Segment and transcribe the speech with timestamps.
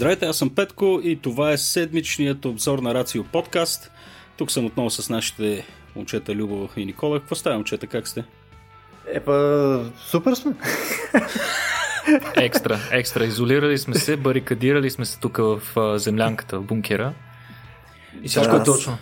[0.00, 3.90] Здравейте, аз съм Петко и това е седмичният обзор на Рацио подкаст.
[4.36, 7.20] Тук съм отново с нашите момчета Любо и Никола.
[7.20, 7.86] Какво става, момчета?
[7.86, 8.24] Как сте?
[9.06, 10.54] Епа, супер сме.
[12.36, 13.24] екстра, екстра.
[13.24, 15.60] Изолирали сме се, барикадирали сме се тук в
[15.98, 17.14] землянката, в бункера.
[18.22, 18.98] И всичко да, е точно.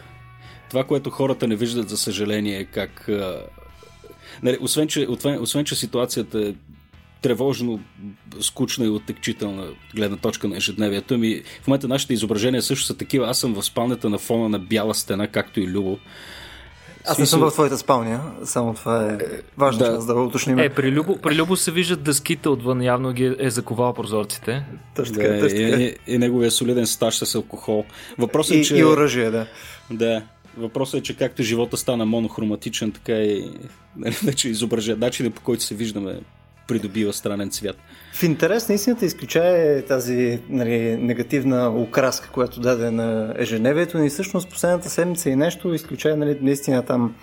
[0.70, 3.08] Това, което хората не виждат, за съжаление, е как...
[4.42, 6.54] Нали, освен, че, освен, освен, че ситуацията е
[7.22, 7.80] тревожно,
[8.40, 11.42] скучна и оттекчителна гледна точка на ежедневието ми.
[11.62, 13.26] В момента нашите изображения също са такива.
[13.26, 15.98] Аз съм в спалнята на фона на бяла стена, както и Любо.
[17.06, 19.18] Аз не съм в твоята спалня, само това е
[19.58, 19.98] важно да.
[19.98, 20.58] да уточним.
[20.58, 24.64] Е, при Любо, при Любо се виждат дъските отвън, явно ги е заковал прозорците.
[24.96, 25.82] Точно така, да, точно така.
[25.82, 27.84] И, и, и, неговия солиден стаж с алкохол.
[28.18, 28.76] Въпросът е, и, че...
[28.76, 29.46] и оръжие, да.
[29.90, 30.22] Да.
[30.56, 33.50] Въпросът е, че както живота стана монохроматичен, така и
[34.22, 36.20] значи, изображение, начинът по който се виждаме
[36.68, 37.76] придобива странен цвят.
[38.12, 44.08] В интерес на истината изключая тази нали, негативна окраска, която даде на ежедневието ни.
[44.08, 47.14] Всъщност последната седмица и нещо изключая нали, наистина там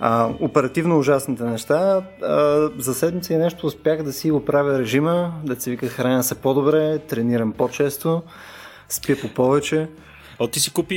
[0.00, 2.02] а, оперативно ужасните неща.
[2.22, 6.34] А, за седмица и нещо успях да си оправя режима, да се вика храня се
[6.34, 8.22] по-добре, тренирам по-често,
[8.88, 9.88] спя по повече.
[10.38, 10.96] О, ти си купи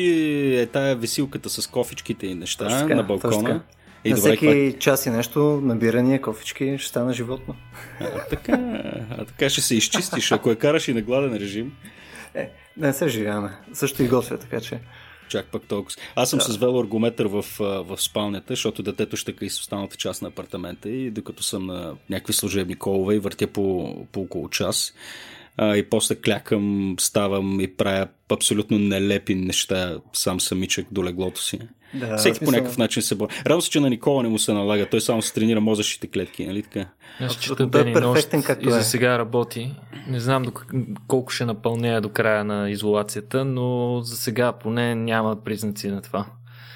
[0.57, 3.61] е, тая висилката с кофичките и неща така, на балкона.
[4.07, 4.79] И на добре, всеки това...
[4.79, 7.55] час и нещо набирания, кофички ще стана животно.
[7.99, 8.53] А, така,
[9.17, 11.73] а така ще се изчистиш, ако я караш и на гладен режим.
[12.35, 13.51] Е, не се живяваме.
[13.73, 14.79] Също и готвя, така че.
[15.29, 15.95] Чак пък толкова.
[16.15, 16.45] Аз съм да.
[16.45, 21.11] с велоаргометър в, в спалнята, защото детето ще и с останалата част на апартамента и
[21.11, 24.93] докато съм на някакви служебни колове и въртя по, по около час,
[25.57, 31.59] а, и после клякам, ставам и правя абсолютно нелепи неща сам самичък до леглото си.
[31.93, 33.33] Да, Всеки по някакъв начин се бори.
[33.45, 34.85] Радо се, че на Никола не му се налага.
[34.89, 36.85] Той само се тренира мозъчните клетки, нали така?
[37.19, 38.83] Аз чета ден и нощ и за е.
[38.83, 39.75] сега работи.
[40.07, 40.51] Не знам до
[41.07, 46.25] колко ще напълня до края на изолацията, но за сега поне няма признаци на това.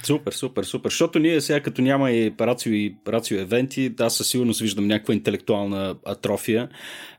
[0.04, 0.90] Супер, супер, супер.
[0.90, 5.14] Защото ние сега като няма и рацио и рацио евенти, аз със сигурност виждам някаква
[5.14, 6.70] интелектуална атрофия.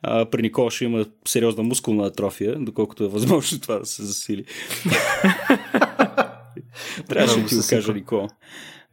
[0.02, 4.44] А, при Никола ще има сериозна мускулна атрофия, доколкото е възможно това да се засили.
[7.08, 8.28] Трябваше да ти го кажа, Никола.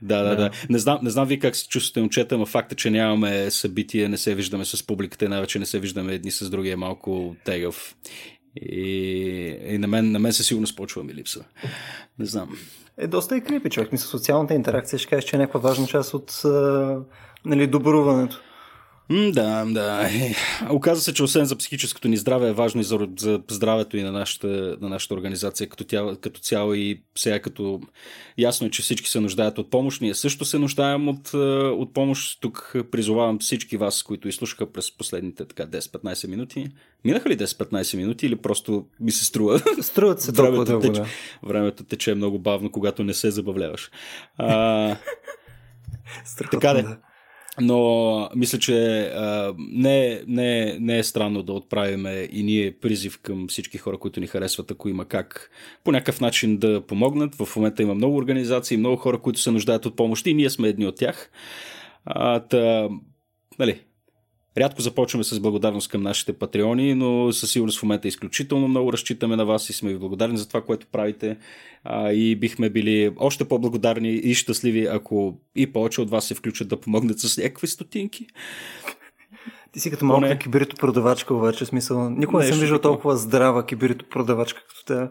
[0.02, 0.52] Да, да, да, да.
[0.70, 4.18] Не знам, не знам ви как се чувствате, момчета, но факта, че нямаме събитие, не
[4.18, 7.96] се виждаме с публиката, най-вече не се виждаме едни с други е малко тегъв.
[8.62, 11.46] И, и на, мен, на мен със сигурност почва ми липса.
[12.20, 12.58] Не знам.
[12.98, 13.92] Е, доста е крипи човек.
[13.92, 16.42] Мисля, социалната интеракция ще кажеш, че е някаква важна част от
[17.46, 18.42] нали, добруването.
[19.10, 20.10] М, да, да.
[20.70, 24.04] Оказва се, че освен за психическото ни здраве е важно и за, за здравето и
[24.04, 27.82] на нашата, на нашата организация като, тя, като цяло и сега като
[28.38, 30.02] ясно е, че всички се нуждаят от помощ.
[30.02, 31.38] Ние също се нуждаем от, е,
[31.68, 32.42] от помощ.
[32.42, 36.68] Тук призовавам всички вас, които изслушаха през последните така 10-15 минути.
[37.06, 39.60] Минаха ли 10-15 минути или просто ми се струва?
[39.82, 41.06] Струват се толкова дълго, да.
[41.44, 43.92] Времето тече много бавно, когато не се забавляваш.
[44.38, 44.98] А,
[46.52, 46.98] така да.
[47.62, 53.48] Но мисля, че а, не, не, не е странно да отправим и ние призив към
[53.48, 55.52] всички хора, които ни харесват, ако има как
[55.84, 57.36] по някакъв начин да помогнат.
[57.36, 60.68] В момента има много организации, много хора, които се нуждаят от помощ и ние сме
[60.68, 61.32] едни от тях.
[62.06, 62.90] А, та,
[63.60, 63.82] нали,
[64.60, 69.36] Рядко започваме с благодарност към нашите патреони, но със сигурност в момента изключително много разчитаме
[69.36, 71.38] на вас и сме ви благодарни за това, което правите.
[71.84, 76.68] А, и бихме били още по-благодарни и щастливи, ако и повече от вас се включат
[76.68, 78.28] да помогнат с някакви стотинки.
[79.72, 80.40] Ти си като малка Поне...
[80.40, 82.10] кибрито продавачка, обаче, смисъл.
[82.10, 85.08] Никога не съм виждал толкова здрава кибрито продавачка като те.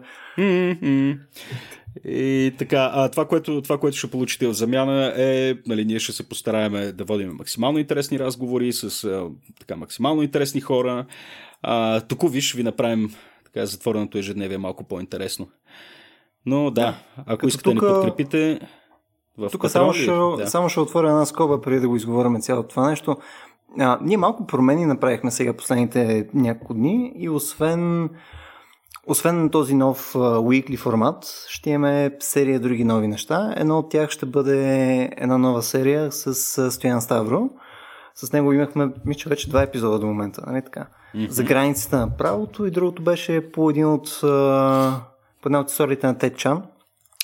[2.05, 6.11] И така, а това, което, това, което ще получите в замяна е, нали, ние ще
[6.11, 9.27] се постараем да водим максимално интересни разговори с а,
[9.59, 11.05] така, максимално интересни хора.
[11.61, 15.47] А, тук виж, ви направим така, затвореното ежедневие малко по-интересно.
[16.45, 18.59] Но да, ако Като искате да ни подкрепите,
[19.37, 20.43] в тук само ще, да.
[20.47, 23.17] само ще отворя една скоба преди да го изговорим цялото това нещо.
[23.79, 28.09] А, ние малко промени направихме сега последните няколко дни и освен
[29.09, 33.53] освен този нов weekly формат, ще имаме серия други нови неща.
[33.57, 37.49] Едно от тях ще бъде една нова серия с Стоян Ставро.
[38.15, 40.87] С него имахме, мисля, вече два епизода до момента, нали така?
[41.15, 41.29] Mm-hmm.
[41.29, 44.19] За границите на правото и другото беше по един от
[45.41, 46.63] по една от историите на Тед Чан.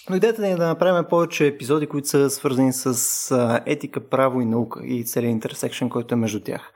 [0.09, 4.79] Но идеята е да направим повече епизоди, които са свързани с етика, право и наука
[4.83, 6.73] и целият интерсекшн, който е между тях.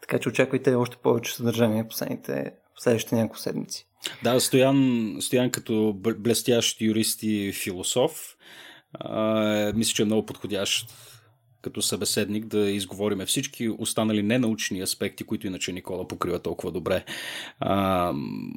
[0.00, 3.87] Така че очаквайте още повече съдържание в последните, в следващите няколко седмици.
[4.22, 8.36] Да, Стоян, Стоян като блестящ юрист и философ,
[8.94, 10.92] а, мисля, че е много подходящ
[11.62, 17.04] като събеседник да изговориме всички останали ненаучни аспекти, които иначе Никола покрива толкова добре
[17.60, 18.12] а,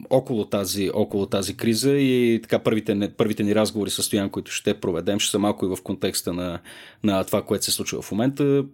[0.10, 4.80] около, тази, около тази криза и така първите, първите ни разговори с Стоян, които ще
[4.80, 6.60] проведем, ще са малко и в контекста на,
[7.04, 8.66] на това, което се случва в момента.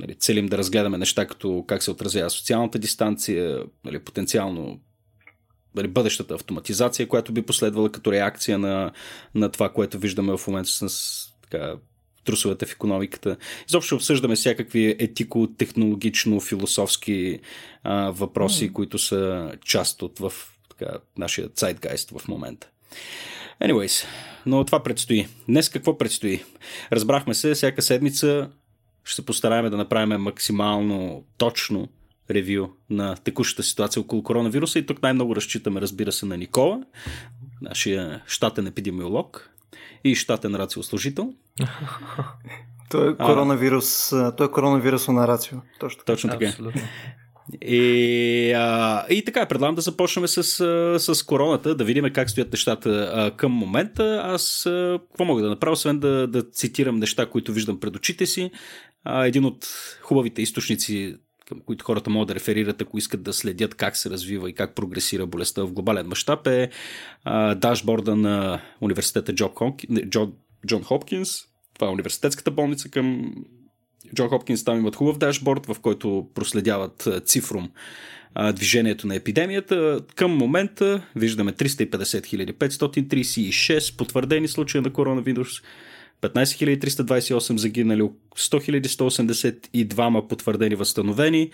[0.00, 4.80] Нали, целим да разгледаме неща като как се отразява социалната дистанция, нали, потенциално
[5.74, 8.92] нали, бъдещата автоматизация, която би последвала като реакция на,
[9.34, 11.74] на това, което виждаме в момента с така,
[12.24, 13.36] трусовете в економиката.
[13.68, 17.40] Изобщо обсъждаме всякакви етико-технологично-философски
[17.82, 18.72] а, въпроси, mm.
[18.72, 20.32] които са част от в
[20.70, 22.68] така, нашия zeitgeist в момента.
[23.62, 24.04] Anyways,
[24.46, 25.28] но това предстои.
[25.48, 26.44] Днес какво предстои?
[26.92, 28.50] Разбрахме се, всяка седмица
[29.04, 31.88] ще се постараем да направим максимално точно
[32.30, 36.82] ревю на текущата ситуация около коронавируса и тук най-много разчитаме, разбира се, на Никола,
[37.62, 39.50] нашия щатен епидемиолог
[40.04, 41.32] и щатен рациослужител.
[42.90, 45.58] той е коронавирус, а, той е коронавирус на рацио.
[45.80, 46.46] Точно, Точно така.
[46.46, 46.82] Абсолютно.
[47.62, 50.42] И, а, и така, предлагам да започнем с,
[50.98, 54.22] с короната, да видим как стоят нещата а, към момента.
[54.24, 58.26] Аз а, какво мога да направя, освен да, да цитирам неща, които виждам пред очите
[58.26, 58.50] си.
[59.04, 59.66] А, един от
[60.02, 61.16] хубавите източници
[61.52, 64.74] към които хората могат да реферират, ако искат да следят как се развива и как
[64.74, 66.70] прогресира болестта в глобален мащаб, е
[67.24, 69.50] а, дашборда на университета Джон,
[70.08, 70.32] Джон,
[70.66, 71.38] Джон Хопкинс.
[71.74, 73.34] Това е университетската болница към
[74.14, 74.64] Джон Хопкинс.
[74.64, 77.70] Там имат хубав дашборд, в който проследяват цифром
[78.54, 80.00] движението на епидемията.
[80.14, 85.48] Към момента виждаме 350 536 потвърдени случаи на коронавирус,
[86.22, 91.50] 15 328 загинали, 100 182 потвърдени възстановени.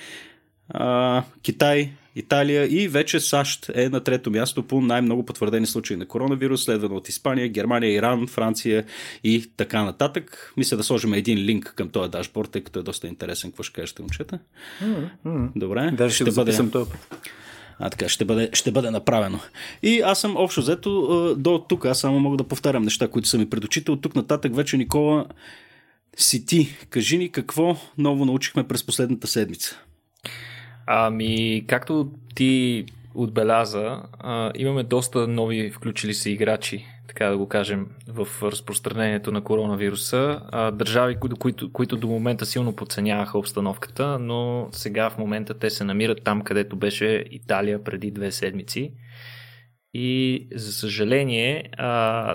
[0.69, 6.07] А, Китай, Италия и вече САЩ е на трето място по най-много потвърдени случаи на
[6.07, 8.85] коронавирус, следвано от Испания, Германия, Иран, Франция
[9.25, 10.53] и така нататък.
[10.57, 13.51] Мисля да сложим един линк към този дашборд, тъй като е доста интересен.
[13.51, 14.39] Какво ще кажете, момчета?
[14.83, 15.49] Mm-hmm.
[15.57, 15.91] Добре.
[15.91, 16.57] Да, ще, ще бъде...
[16.57, 16.91] този
[17.79, 19.41] а, така, ще бъде, ще бъде направено.
[19.83, 21.85] И аз съм общо взето до тук.
[21.85, 23.91] Аз само мога да повтарям неща, които са ми пред очите.
[23.91, 25.27] От тук нататък вече, Никола,
[26.17, 26.77] си ти.
[26.91, 29.81] Кажи ни какво ново научихме през последната седмица.
[30.87, 32.85] Ами, както ти
[33.15, 34.03] отбеляза,
[34.57, 40.41] имаме доста нови включили се играчи така да го кажем, в разпространението на коронавируса.
[40.73, 46.25] Държави, които, които до момента силно подценяваха обстановката, но сега в момента те се намират
[46.25, 48.93] там, където беше Италия преди две седмици.
[49.95, 51.71] И за съжаление,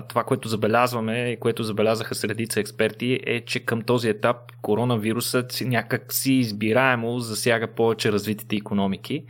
[0.08, 6.12] това, което забелязваме и което забелязаха средица експерти е, че към този етап коронавирусът някак
[6.12, 9.24] си избираемо засяга повече развитите економики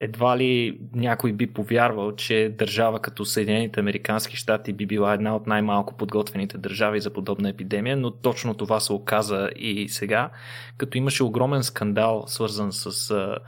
[0.00, 5.46] едва ли някой би повярвал, че държава като Съединените Американски щати би била една от
[5.46, 10.30] най-малко подготвените държави за подобна епидемия, но точно това се оказа и сега,
[10.76, 13.38] като имаше огромен скандал, свързан с а,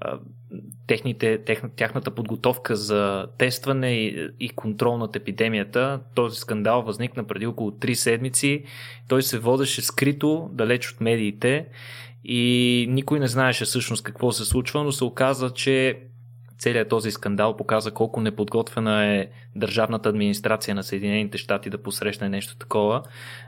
[0.00, 0.18] а,
[0.86, 6.00] техните, тех, тяхната подготовка за тестване и, и контрол над епидемията.
[6.14, 8.64] Този скандал възникна преди около 3 седмици.
[9.08, 11.66] Той се водеше скрито, далеч от медиите
[12.28, 15.98] и никой не знаеше всъщност какво се случва, но се оказа, че
[16.58, 19.26] целият този скандал показа колко неподготвена е
[19.56, 23.02] държавната администрация на Съединените щати да посрещне нещо такова.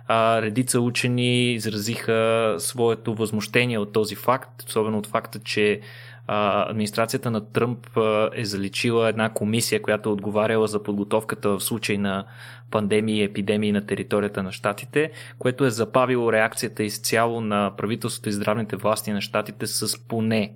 [0.06, 5.80] А, редица учени изразиха своето възмущение от този факт, особено от факта, че
[6.26, 7.86] администрацията на Тръмп
[8.34, 12.24] е заличила една комисия, която е отговаряла за подготовката в случай на
[12.70, 18.32] пандемии и епидемии на територията на щатите, което е запавило реакцията изцяло на правителството и
[18.32, 20.52] здравните власти на щатите с поне,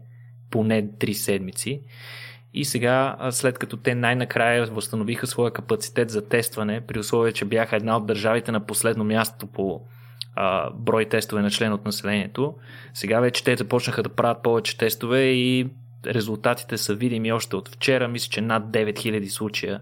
[0.51, 1.81] поне 3 седмици.
[2.55, 7.77] И сега, след като те най-накрая възстановиха своя капацитет за тестване, при условие, че бяха
[7.77, 9.81] една от държавите на последно място по
[10.37, 12.55] а, брой тестове на член от населението.
[12.95, 15.67] Сега вече те започнаха да правят повече тестове и
[16.07, 18.09] резултатите са видими още от вчера.
[18.09, 19.81] Мисля, че над 9000 случая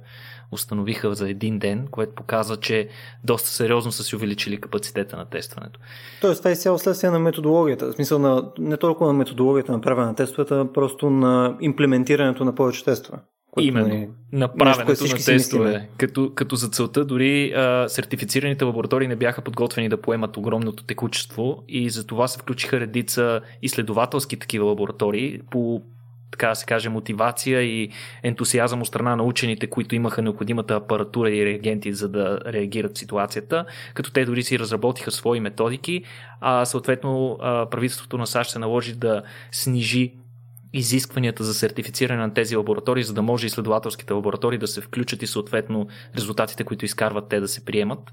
[0.52, 2.88] установиха за един ден, което показва, че
[3.24, 5.80] доста сериозно са си увеличили капацитета на тестването.
[6.20, 7.86] Тоест, това е цяло следствие на методологията.
[7.86, 12.44] В смисъл на не толкова на методологията на правене на тестовете, а просто на имплементирането
[12.44, 13.18] на повече тестове.
[13.50, 13.88] Което Именно.
[13.88, 15.88] Нали, направенето на тестове.
[15.98, 21.62] Като, като за целта дори а, сертифицираните лаборатории не бяха подготвени да поемат огромното текучество
[21.68, 25.82] и за това се включиха редица изследователски такива лаборатории по
[26.32, 27.90] така да се каже, мотивация и
[28.22, 32.98] ентусиазъм от страна на учените, които имаха необходимата апаратура и реагенти, за да реагират в
[32.98, 36.04] ситуацията, като те дори си разработиха свои методики,
[36.40, 37.36] а съответно
[37.70, 40.14] правителството на САЩ се наложи да снижи
[40.72, 45.26] изискванията за сертифициране на тези лаборатории, за да може изследователските лаборатории да се включат и
[45.26, 45.86] съответно
[46.16, 48.12] резултатите, които изкарват те да се приемат.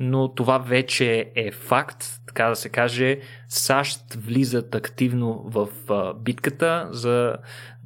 [0.00, 3.20] Но това вече е факт, така да се каже.
[3.48, 5.68] САЩ влизат активно в
[6.14, 7.36] битката за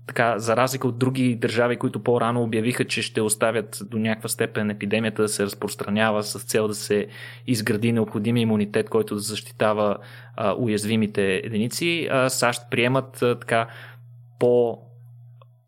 [0.06, 4.70] така, за разлика от други държави, които по-рано обявиха, че ще оставят до някаква степен
[4.70, 7.06] епидемията да се разпространява с цел да се
[7.46, 9.96] изгради необходимия имунитет, който да защитава
[10.36, 13.68] а, уязвимите единици, а, САЩ приемат а, така
[14.38, 14.78] по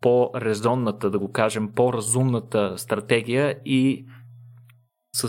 [0.01, 4.05] по-резонната, да го кажем, по-разумната стратегия и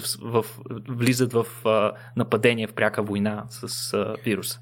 [0.00, 0.44] с, в,
[0.88, 4.58] влизат в а, нападение в пряка война с а, вируса.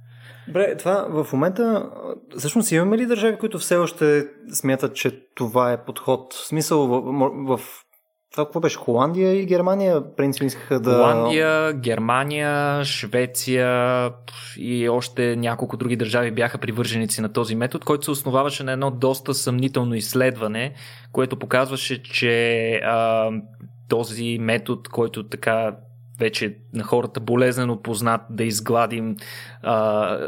[0.47, 1.91] Добре, това в момента,
[2.39, 6.35] всъщност имаме ли държави, които все още смятат, че това е подход?
[6.35, 7.01] В смисъл в,
[7.57, 7.61] в,
[8.33, 8.77] това какво беше?
[8.77, 10.95] Холандия и Германия принцип искаха да...
[10.95, 14.11] Холандия, Германия, Швеция
[14.57, 18.91] и още няколко други държави бяха привърженици на този метод, който се основаваше на едно
[18.91, 20.75] доста съмнително изследване,
[21.13, 23.31] което показваше, че а,
[23.93, 25.77] този метод, който така
[26.19, 29.17] вече на хората болезнено познат да изгладим,
[29.63, 30.19] а,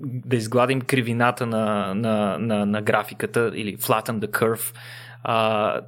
[0.00, 4.74] да изгладим кривината на, на, на, на графиката или flatten the curve.
[5.22, 5.80] А,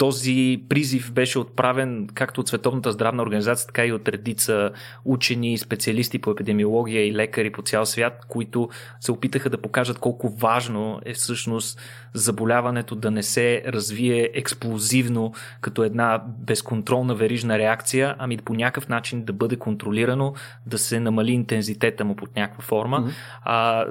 [0.00, 4.70] този призив беше отправен както от Световната здравна организация, така и от редица
[5.04, 8.68] учени, специалисти по епидемиология и лекари по цял свят, които
[9.00, 11.80] се опитаха да покажат колко важно е всъщност
[12.14, 19.24] заболяването да не се развие експлозивно като една безконтролна верижна реакция, ами по някакъв начин
[19.24, 20.34] да бъде контролирано,
[20.66, 23.00] да се намали интензитета му под някаква форма.
[23.00, 23.12] Mm-hmm.
[23.42, 23.86] А,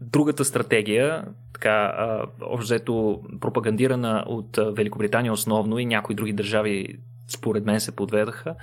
[0.00, 1.94] другата стратегия, така,
[2.42, 8.54] общо пропагандирана от Великобритания основно и някои други държави според мен се подведаха,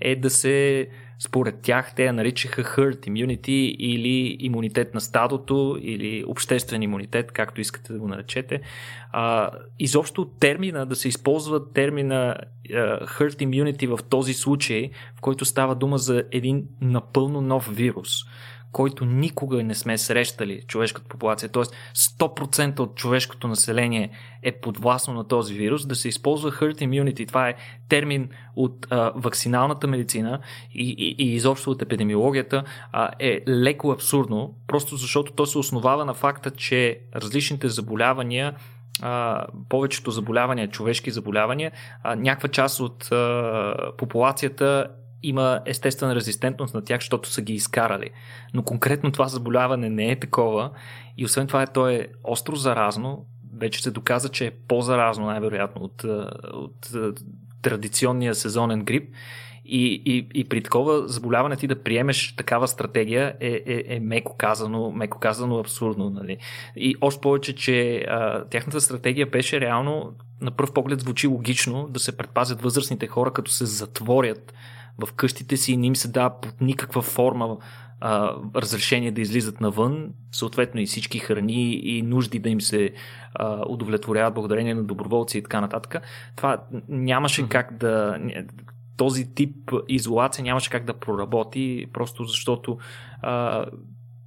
[0.00, 0.88] е да се,
[1.18, 7.60] според тях, те я наричаха herd immunity или имунитет на стадото или обществен имунитет, както
[7.60, 8.60] искате да го наречете.
[9.12, 12.36] А, изобщо термина, да се използва термина
[12.70, 18.10] uh, herd immunity в този случай, в който става дума за един напълно нов вирус
[18.78, 21.62] който никога не сме срещали човешката популация, т.е.
[21.94, 24.10] 100% от човешкото население
[24.42, 27.28] е подвластно на този вирус, да се използва herd immunity.
[27.28, 27.54] Това е
[27.88, 30.40] термин от а, вакциналната медицина
[30.74, 36.04] и, и, и изобщо от епидемиологията, а, е леко абсурдно, просто защото то се основава
[36.04, 38.54] на факта, че различните заболявания
[39.02, 44.86] а, повечето заболявания, човешки заболявания, а, някаква част от а, популацията
[45.22, 48.10] има естествена резистентност на тях, защото са ги изкарали.
[48.54, 50.70] Но конкретно това заболяване не е такова
[51.16, 53.26] и освен това то е остро заразно.
[53.56, 56.04] Вече се доказа, че е по-заразно най-вероятно от,
[56.52, 57.20] от, от
[57.62, 59.14] традиционния сезонен грип.
[59.70, 64.36] И, и, и при такова заболяване ти да приемеш такава стратегия е, е, е меко,
[64.36, 66.10] казано, меко казано абсурдно.
[66.10, 66.38] Нали?
[66.76, 72.00] И още повече, че а, тяхната стратегия беше реално на пръв поглед звучи логично да
[72.00, 74.54] се предпазят възрастните хора, като се затворят
[75.06, 77.56] в къщите си и не им се дава под никаква форма
[78.00, 82.90] а, разрешение да излизат навън, съответно и всички храни и нужди да им се
[83.34, 86.02] а, удовлетворяват благодарение на доброволци и така нататък.
[86.36, 88.18] Това нямаше как да.
[88.96, 92.78] Този тип изолация нямаше как да проработи, просто защото
[93.22, 93.64] а,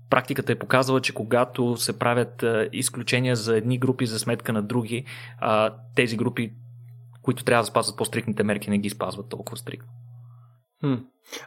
[0.10, 4.62] практиката е показала, че когато се правят а, изключения за едни групи за сметка на
[4.62, 5.06] други,
[5.40, 6.54] а, тези групи,
[7.22, 9.90] които трябва да спазват по-стрикните мерки, не ги спазват толкова стрикно.
[10.82, 10.94] Хм.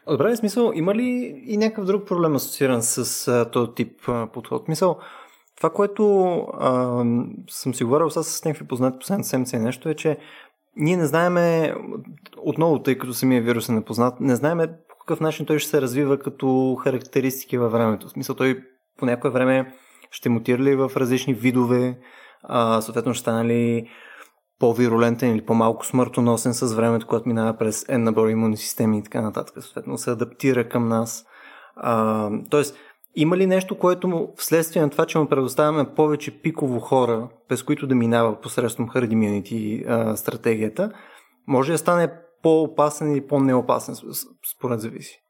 [0.08, 4.68] Добре, смисъл, има ли и някакъв друг проблем асоцииран с а, този тип а, подход?
[4.68, 4.98] Мисъл,
[5.56, 7.04] това, което а,
[7.50, 10.18] съм си говорил с някакви познати последната седмица и нещо е, че
[10.76, 11.74] ние не знаеме,
[12.38, 15.82] отново, тъй като самия вирус е непознат, не знаеме по какъв начин той ще се
[15.82, 18.06] развива като характеристики във времето.
[18.06, 18.64] В смисъл, той
[18.98, 19.74] по някое време
[20.10, 21.98] ще мутира ли в различни видове,
[22.42, 23.88] а, съответно ще стане ли
[24.58, 29.20] по-вирулентен или по-малко смъртоносен с времето, когато минава през една набор имунни системи и така
[29.20, 29.62] нататък.
[29.62, 31.24] Съответно се адаптира към нас.
[31.76, 32.76] А, тоест,
[33.16, 37.86] има ли нещо, което вследствие на това, че му предоставяме повече пиково хора, през които
[37.86, 40.90] да минава посредством Herd стратегията,
[41.46, 43.94] може да стане по-опасен или по-неопасен,
[44.56, 45.20] според зависи?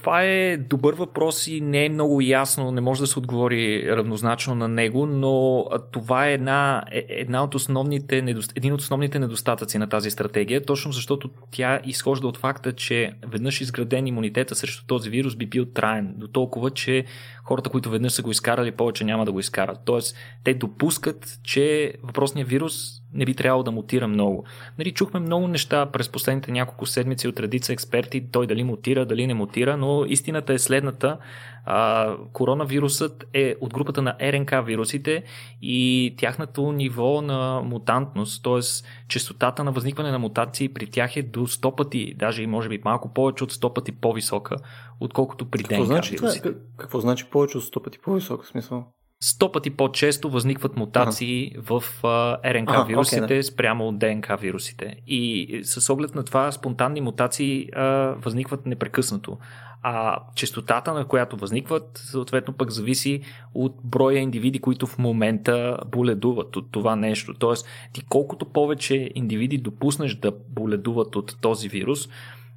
[0.00, 4.54] Това е добър въпрос и не е много ясно, не може да се отговори равнозначно
[4.54, 8.16] на него, но това е една, е, една от основните,
[8.56, 13.60] един от основните недостатъци на тази стратегия, точно защото тя изхожда от факта, че веднъж
[13.60, 17.04] изграден имунитета срещу този вирус би бил траен, до толкова, че
[17.44, 19.78] хората, които веднъж са го изкарали, повече няма да го изкарат.
[19.84, 24.44] Тоест, те допускат, че въпросният вирус не би трябвало да мутира много.
[24.78, 29.26] Нали, чухме много неща през последните няколко седмици от редица експерти, той дали мутира, дали
[29.26, 31.18] не мутира, но истината е следната.
[31.64, 35.24] А, коронавирусът е от групата на РНК вирусите
[35.62, 38.60] и тяхното ниво на мутантност, т.е.
[39.08, 42.80] частотата на възникване на мутации при тях е до 100 пъти, даже и може би
[42.84, 44.56] малко повече от 100 пъти по-висока,
[45.00, 46.52] отколкото при какво ДНК значи вирусите.
[46.76, 48.86] Какво значи повече от 100 пъти по-висока смисъл?
[49.24, 51.80] 100 пъти по-често възникват мутации ага.
[51.80, 53.42] в а, РНК ага, вирусите okay, да.
[53.42, 54.96] спрямо от ДНК вирусите.
[55.06, 57.84] И с оглед на това спонтанни мутации а,
[58.18, 59.38] възникват непрекъснато.
[59.82, 63.20] А частотата, на която възникват, съответно пък зависи
[63.54, 67.34] от броя индивиди, които в момента боледуват от това нещо.
[67.34, 72.08] Тоест, ти колкото повече индивиди допуснеш да боледуват от този вирус,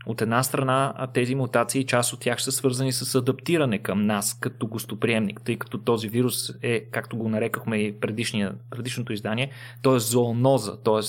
[0.06, 4.68] от една страна, тези мутации, част от тях са свързани с адаптиране към нас като
[4.68, 9.50] гостоприемник, тъй като този вирус е, както го нарекахме и предишното издание,
[9.82, 11.02] то е зооноза, т.е.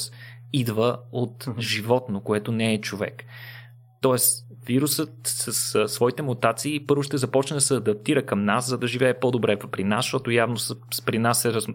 [0.52, 3.24] идва от животно, което не е човек.
[4.00, 8.86] Тоест, вирусът с своите мутации първо ще започне да се адаптира към нас, за да
[8.86, 10.56] живее по-добре при нас, защото явно
[11.06, 11.66] при нас се раз,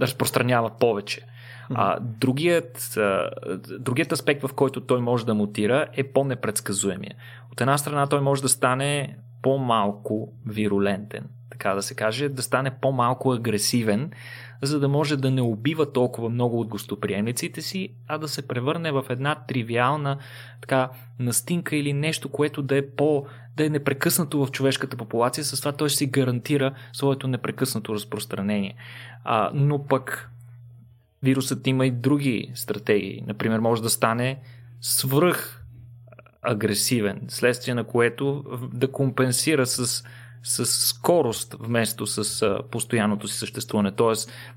[0.00, 1.26] разпространява повече.
[1.74, 3.30] А, другият, а,
[3.78, 7.14] другият аспект, в който той може да мутира, е по-непредсказуемия.
[7.52, 12.70] От една страна той може да стане по-малко вирулентен, така да се каже, да стане
[12.80, 14.10] по-малко агресивен,
[14.62, 18.92] за да може да не убива толкова много от гостоприемниците си, а да се превърне
[18.92, 20.18] в една тривиална
[20.60, 25.60] така, настинка или нещо, което да е по да е непрекъснато в човешката популация, с
[25.60, 28.74] това той си гарантира своето непрекъснато разпространение.
[29.24, 30.30] А, но пък
[31.22, 33.24] вирусът има и други стратегии.
[33.26, 34.38] Например, може да стане
[34.80, 35.64] свръх
[36.42, 40.04] агресивен, следствие на което да компенсира с
[40.42, 44.12] с скорост вместо с постоянното си съществуване, т.е.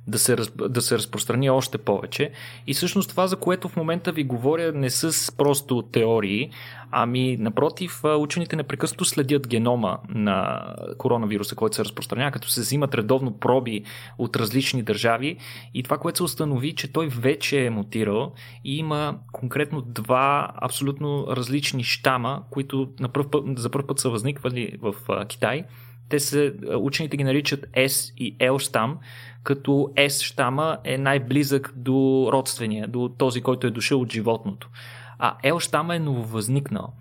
[0.07, 0.35] Да се,
[0.69, 2.31] да се разпространи още повече.
[2.67, 6.51] И всъщност това, за което в момента ви говоря, не с просто теории,
[6.95, 10.65] ами напротив, учените непрекъснато следят генома на
[10.97, 13.83] коронавируса, който се разпространява, като се взимат редовно проби
[14.17, 15.37] от различни държави
[15.73, 18.33] и това, което се установи, че той вече е мутирал
[18.63, 24.09] и има конкретно два абсолютно различни щама, които на пръв път, за първ път са
[24.09, 24.95] възниквали в
[25.27, 25.63] Китай
[26.09, 28.97] те се, учените ги наричат S и L щам,
[29.43, 34.69] като S щама е най-близък до родствения, до този, който е дошъл от животното.
[35.25, 36.93] А щама е нововъзникнал.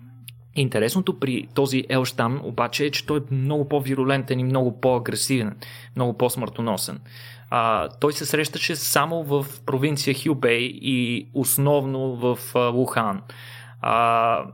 [0.55, 5.55] Интересното при този L щам обаче е, че той е много по-вирулентен и много по-агресивен,
[5.95, 6.99] много по-смъртоносен.
[7.49, 13.21] А, той се срещаше само в провинция Хюбей и основно в а, Лухан.
[13.81, 14.45] А,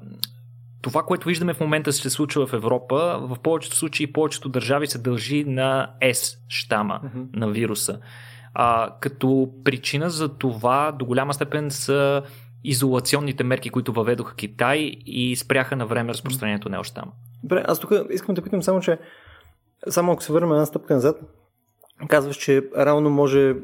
[0.82, 4.98] това, което виждаме в момента се случва в Европа, в повечето случаи повечето държави се
[4.98, 7.26] дължи на S щама mm-hmm.
[7.34, 8.00] на вируса.
[8.54, 12.24] А, като причина за това до голяма степен са
[12.64, 17.12] изолационните мерки, които въведоха Китай и спряха на време разпространението на щама.
[17.44, 19.00] Добре, аз тук искам да питам само, че
[19.90, 21.22] само ако се върнем една стъпка назад,
[22.08, 23.56] казваш, че реално може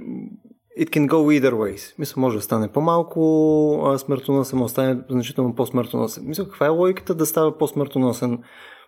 [0.79, 1.99] It can go either ways.
[1.99, 6.23] Мисля, може да стане по-малко смъртоносен, може да стане значително по-смъртоносен.
[6.27, 8.39] Мисля, каква е логиката да става по-смъртоносен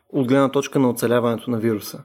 [0.10, 2.04] от гледна точка на оцеляването на вируса?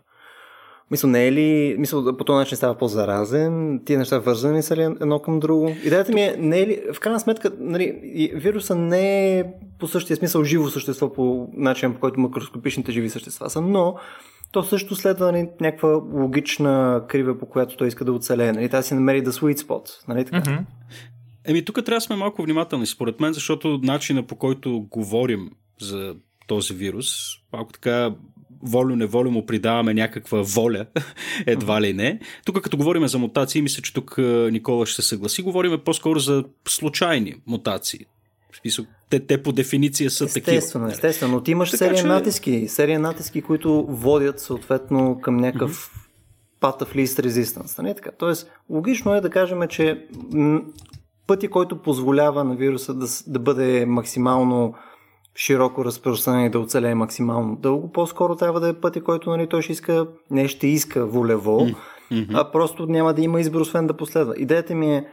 [0.92, 4.82] Мисля, не е ли, мисля, по този начин става по-заразен, тия неща вързани са ли
[4.82, 5.76] едно към друго?
[5.84, 9.44] Идеята ми е, не е ли, в крайна сметка, нали, вируса не е
[9.78, 13.96] по същия смисъл живо същество по начин, по който макроскопичните живи същества са, но
[14.52, 18.52] то също следва нали, някаква логична крива, по която той иска да оцелее.
[18.52, 18.68] Нали?
[18.68, 20.08] Да си намери да sweet spot.
[20.08, 20.40] Нали така?
[20.40, 20.64] Mm-hmm.
[21.44, 25.50] Еми, тук трябва да сме малко внимателни, според мен, защото начина по който говорим
[25.80, 26.14] за
[26.46, 27.08] този вирус,
[27.52, 28.14] малко така
[28.62, 30.86] волю-неволю му придаваме някаква воля,
[31.46, 32.20] едва ли не.
[32.44, 34.18] Тук като говорим за мутации, мисля, че тук
[34.50, 38.06] Никола ще се съгласи, говорим по-скоро за случайни мутации.
[39.10, 40.56] Те, те по дефиниция са естествено, такива.
[40.56, 41.34] Естествено, естествено.
[41.34, 42.06] Но ти имаш така, серия че...
[42.06, 46.78] натиски, серия натиски, които водят съответно към някакъв mm-hmm.
[46.78, 47.82] path of least resistance.
[47.82, 48.10] Не така?
[48.18, 50.06] Тоест, логично е да кажем, че
[51.26, 54.74] пъти, който позволява на вируса да, да бъде максимално
[55.36, 59.62] широко разпространен и да оцелее максимално дълго, по-скоро трябва да е пъти, който нали, той
[59.62, 62.30] ще иска, не ще иска волево, mm-hmm.
[62.34, 64.34] а просто няма да има избор, освен да последва.
[64.36, 65.06] Идеята ми е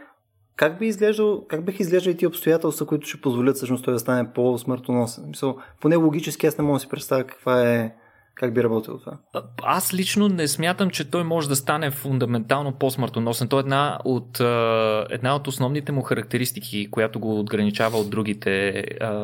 [0.55, 4.34] как би изглеждал, как бих изглеждали ти обстоятелства, които ще позволят всъщност той да стане
[4.34, 5.23] по-смъртоносен?
[5.27, 7.95] Мисъл, поне логически аз не мога да си представя каква е
[8.39, 9.17] как би работил това?
[9.63, 13.47] Аз лично не смятам, че той може да стане фундаментално по-смъртоносен.
[13.47, 14.39] Той е една от,
[15.10, 18.84] една от основните му характеристики, която го отграничава от другите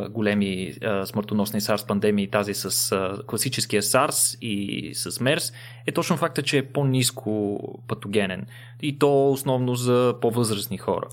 [0.09, 0.73] големи
[1.05, 2.95] смъртоносни SARS пандемии, тази с
[3.27, 5.53] класическия SARS и с MERS,
[5.87, 8.45] е точно факта, че е по-низко патогенен.
[8.81, 11.07] И то основно за по-възрастни хора.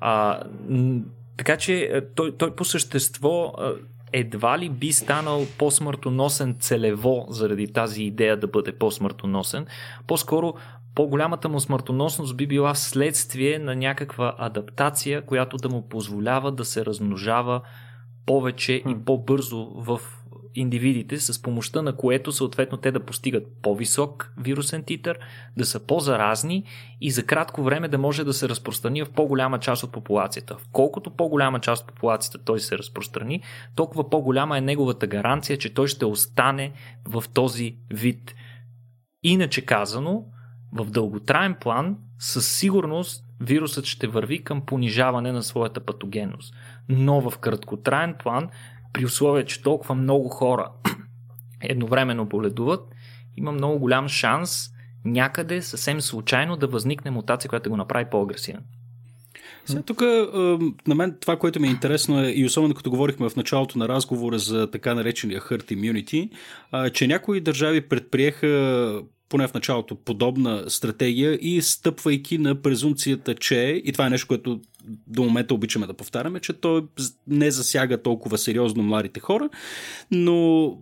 [0.00, 0.42] А,
[1.36, 3.52] така че той, той по същество
[4.12, 9.66] едва ли би станал по-смъртоносен целево заради тази идея да бъде по-смъртоносен.
[10.06, 10.54] По-скоро
[10.94, 16.86] по-голямата му смъртоносност би била вследствие на някаква адаптация, която да му позволява да се
[16.86, 17.60] размножава
[18.26, 20.00] повече и по-бързо в
[20.60, 25.18] индивидите, с помощта на което съответно те да постигат по-висок вирусен титър,
[25.56, 26.64] да са по-заразни
[27.00, 30.56] и за кратко време да може да се разпространи в по-голяма част от популацията.
[30.72, 33.42] Колкото по-голяма част от популацията той се разпространи,
[33.74, 36.72] толкова по-голяма е неговата гаранция, че той ще остане
[37.08, 38.34] в този вид.
[39.22, 40.24] Иначе казано,
[40.72, 46.54] в дълготраен план със сигурност вирусът ще върви към понижаване на своята патогенност.
[46.88, 48.48] Но в краткотраен план,
[48.92, 50.70] при условие, че толкова много хора
[51.62, 52.80] едновременно боледуват,
[53.36, 54.70] има много голям шанс
[55.04, 58.62] някъде съвсем случайно да възникне мутация, която го направи по-агресивен.
[59.64, 60.00] Сега тук
[60.86, 63.88] на мен това, което ми е интересно е, и особено като говорихме в началото на
[63.88, 66.30] разговора за така наречения herd immunity,
[66.90, 73.92] че някои държави предприеха поне в началото, подобна стратегия и стъпвайки на презумцията, че, и
[73.92, 74.60] това е нещо, което
[75.06, 76.82] до момента обичаме да повтаряме, че той
[77.26, 79.48] не засяга толкова сериозно младите хора,
[80.10, 80.78] но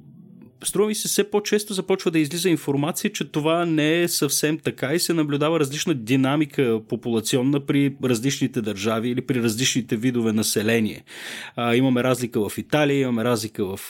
[0.65, 4.95] струва ми се все по-често започва да излиза информация, че това не е съвсем така
[4.95, 11.05] и се наблюдава различна динамика популационна при различните държави или при различните видове население.
[11.57, 13.81] А, имаме разлика в Италия, имаме разлика в,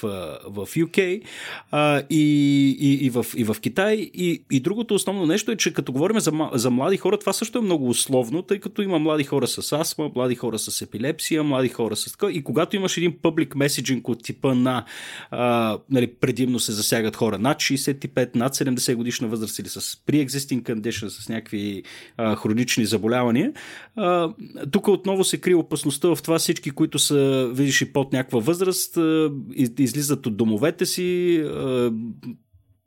[0.47, 1.23] в UK
[1.71, 3.95] а, и, и, и, в, и в Китай.
[4.15, 7.59] И, и другото основно нещо е, че като говорим за, за млади хора, това също
[7.59, 11.69] е много условно, тъй като има млади хора с астма, млади хора с епилепсия, млади
[11.69, 12.33] хора с така.
[12.33, 14.85] И когато имаш един публик меседжинг от типа на
[15.31, 20.63] а, нали, предимно се засягат хора над 65, над 70 годишна възраст или с pre-existing
[20.63, 21.83] condition, с някакви
[22.17, 23.53] а, хронични заболявания.
[23.97, 24.35] А,
[24.71, 28.97] тук отново се крие опасността в това всички, които са, видиш, и под някаква възраст,
[28.97, 29.31] а,
[29.79, 31.93] излизат от домовете си, а,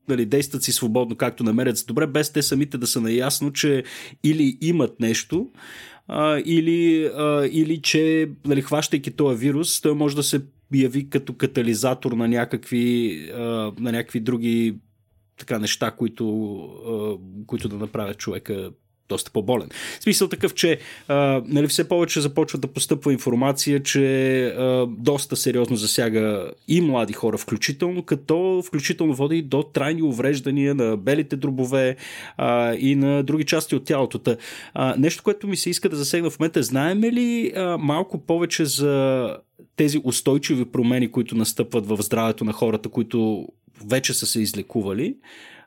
[0.09, 3.83] нали, действат си свободно както намерят за добре, без те самите да са наясно, че
[4.23, 5.49] или имат нещо,
[6.07, 10.41] а, или, а, или че, нали, хващайки този вирус, той може да се
[10.73, 13.25] яви като катализатор на някакви,
[13.79, 14.75] на някакви други
[15.37, 16.25] така неща, които,
[17.47, 18.71] които да направят човека
[19.09, 19.69] доста по-болен.
[19.99, 25.35] В смисъл такъв, че а, нали, все повече започва да постъпва информация, че а, доста
[25.35, 31.95] сериозно засяга и млади хора включително, като включително води до трайни увреждания на белите дробове
[32.37, 34.37] а, и на други части от тялото.
[34.97, 39.37] Нещо, което ми се иска да засегна в момента, знаем ли а, малко повече за
[39.79, 43.47] тези устойчиви промени, които настъпват в здравето на хората, които
[43.85, 45.17] вече са се излекували?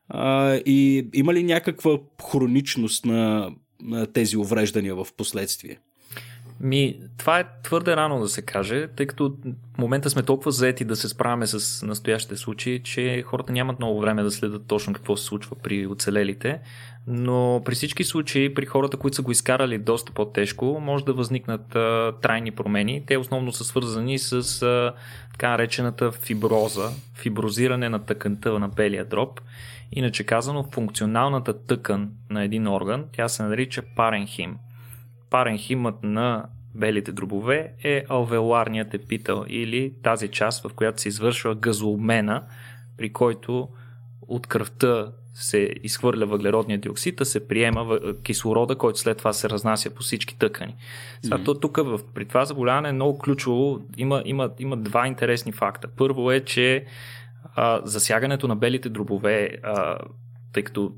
[0.08, 1.98] А, и има ли някаква
[2.30, 3.50] хроничност на,
[3.82, 5.78] на тези увреждания в последствие?
[6.62, 9.36] Ми, това е твърде рано да се каже, тъй като
[9.74, 14.00] в момента сме толкова заети да се справяме с настоящите случаи, че хората нямат много
[14.00, 16.60] време да следят точно какво се случва при оцелелите,
[17.06, 21.76] но при всички случаи, при хората, които са го изкарали доста по-тежко, може да възникнат
[21.76, 23.02] а, трайни промени.
[23.06, 24.92] Те основно са свързани с а,
[25.32, 29.40] така наречената фиброза, фиброзиране на тъканта на белия дроб
[29.92, 34.56] Иначе казано, функционалната тъкан на един орган, тя се нарича паренхим.
[35.32, 42.42] Паренхимът на белите дробове е алвеоларният епител или тази част, в която се извършва газообмена,
[42.96, 43.68] при който
[44.28, 49.90] от кръвта се изхвърля въглеродния диоксид, а се приема кислорода, който след това се разнася
[49.94, 50.76] по всички тъкани.
[51.22, 51.60] Сега, mm-hmm.
[51.60, 51.78] тук
[52.14, 53.80] при това заболяване е много ключово.
[53.96, 55.88] Има, има, има два интересни факта.
[55.96, 56.84] Първо е, че
[57.54, 59.98] а, засягането на белите дробове, а,
[60.52, 60.92] тъй като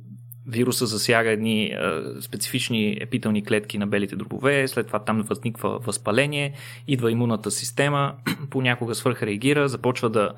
[0.46, 6.52] вируса засяга едни а, специфични епителни клетки на белите дробове, след това там възниква възпаление,
[6.88, 8.14] идва имунната система,
[8.50, 10.32] понякога свърхреагира, започва да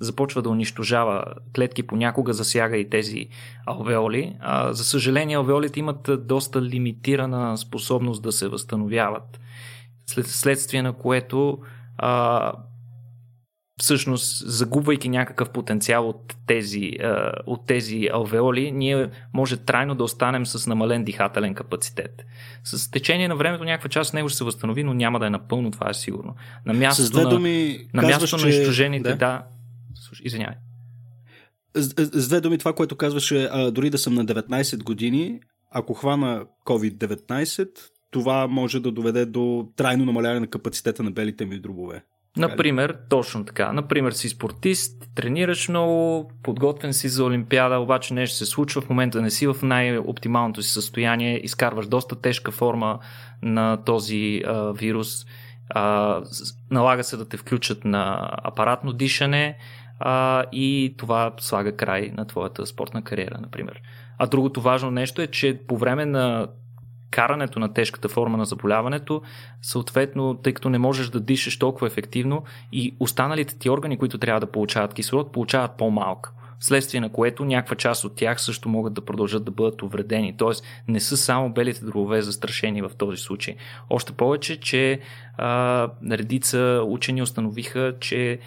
[0.00, 1.24] започва да унищожава
[1.56, 3.28] клетки, понякога засяга и тези
[3.66, 4.36] алвеоли.
[4.40, 9.40] А, за съжаление, алвеолите имат доста лимитирана способност да се възстановяват,
[10.06, 11.58] след, следствие на което
[11.98, 12.52] а,
[13.82, 16.92] всъщност, загубвайки някакъв потенциал от тези,
[17.46, 22.24] от тези алвеоли, ние може трайно да останем с намален дихателен капацитет.
[22.64, 25.30] С течение на времето някаква част от него ще се възстанови, но няма да е
[25.30, 26.34] напълно, това е сигурно.
[26.66, 28.46] На мястото, на, думи, на, мястото че...
[28.46, 29.42] на изчужените, да, да
[30.22, 30.56] извинявай.
[31.74, 35.40] С, с две думи, това, което казваше, а, дори да съм на 19 години,
[35.70, 37.68] ако хвана COVID-19,
[38.10, 42.02] това може да доведе до трайно намаляване на капацитета на белите ми дробове.
[42.36, 43.72] Например, точно така.
[43.72, 49.22] Например, си спортист, тренираш много, подготвен си за Олимпиада, обаче нещо се случва, в момента
[49.22, 52.98] не си в най-оптималното си състояние, изкарваш доста тежка форма
[53.42, 55.26] на този а, вирус,
[55.70, 56.20] а,
[56.70, 59.58] налага се да те включат на апаратно дишане
[59.98, 63.82] а, и това слага край на твоята спортна кариера, например.
[64.18, 66.48] А другото важно нещо е, че по време на
[67.12, 69.22] карането на тежката форма на заболяването,
[69.62, 74.40] съответно, тъй като не можеш да дишаш толкова ефективно и останалите ти органи, които трябва
[74.40, 76.30] да получават кислород, получават по-малко.
[76.58, 80.36] Вследствие на което някаква част от тях също могат да продължат да бъдат увредени.
[80.36, 83.56] Тоест не са само белите дробове застрашени в този случай.
[83.90, 85.00] Още повече, че
[85.36, 88.38] а, редица учени установиха, че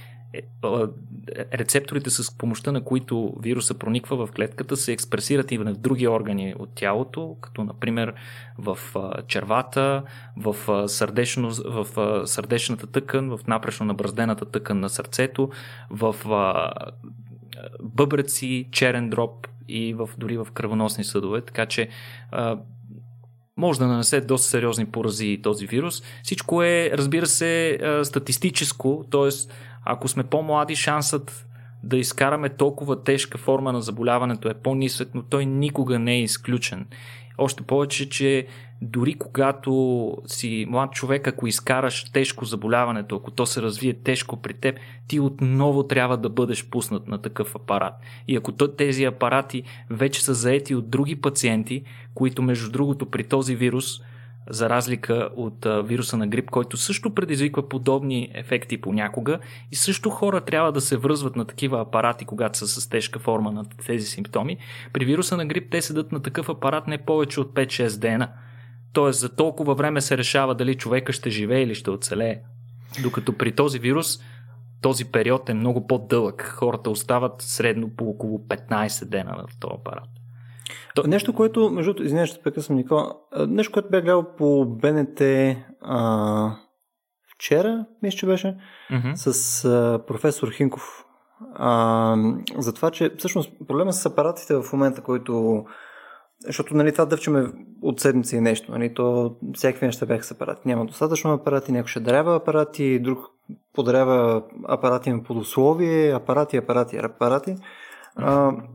[1.54, 6.56] рецепторите с помощта на които вируса прониква в клетката се експресират и в други органи
[6.60, 8.14] от тялото, като например
[8.58, 8.78] в
[9.28, 10.04] червата,
[10.38, 10.56] в,
[10.90, 11.88] сърдечно, в
[12.28, 15.50] сърдечната тъкан, в напрешно набраздената тъкан на сърцето,
[15.90, 16.16] в
[17.84, 21.42] бъбреци, черен дроб и в, дори в кръвоносни съдове.
[21.42, 21.90] Така че
[23.58, 26.04] може да нанесе доста сериозни порази този вирус.
[26.24, 29.30] Всичко е, разбира се, статистическо, т.е.
[29.86, 31.46] Ако сме по-млади, шансът
[31.84, 36.86] да изкараме толкова тежка форма на заболяването е по-нисък, но той никога не е изключен.
[37.38, 38.48] Още повече, че
[38.82, 44.54] дори когато си млад човек, ако изкараш тежко заболяването, ако то се развие тежко при
[44.54, 44.76] теб,
[45.08, 47.94] ти отново трябва да бъдеш пуснат на такъв апарат.
[48.28, 53.56] И ако тези апарати вече са заети от други пациенти, които между другото при този
[53.56, 53.86] вирус
[54.50, 59.40] за разлика от вируса на грип, който също предизвиква подобни ефекти понякога
[59.72, 63.52] и също хора трябва да се връзват на такива апарати, когато са с тежка форма
[63.52, 64.58] на тези симптоми.
[64.94, 68.30] При вируса на грип те седат на такъв апарат не повече от 5-6 дена.
[68.94, 72.42] Тоест за толкова време се решава дали човека ще живее или ще оцелее.
[73.04, 74.20] Докато при този вирус
[74.82, 76.54] този период е много по-дълъг.
[76.58, 80.10] Хората остават средно по около 15 дена в този апарат.
[80.96, 81.04] То...
[81.08, 83.14] Нещо, което, между другото, извинявай, ще прекъсвам, Никола.
[83.48, 85.22] Нещо, което бях гледал по БНТ
[85.82, 86.56] а,
[87.36, 88.58] вчера, мисля, че беше,
[88.92, 89.14] mm-hmm.
[89.16, 91.06] с а, професор Хинков.
[91.56, 92.16] А,
[92.58, 95.66] за това, че всъщност проблема с апаратите в момента, който
[96.46, 97.48] защото нали, това дъвчеме
[97.82, 98.72] от седмица и нещо.
[98.72, 100.62] Нали, то всякакви неща бяха с апарати.
[100.66, 103.20] Няма достатъчно апарати, някой ще дарява апарати, друг
[103.74, 107.56] подарява апарати на подусловие, апарати, апарати, апарати.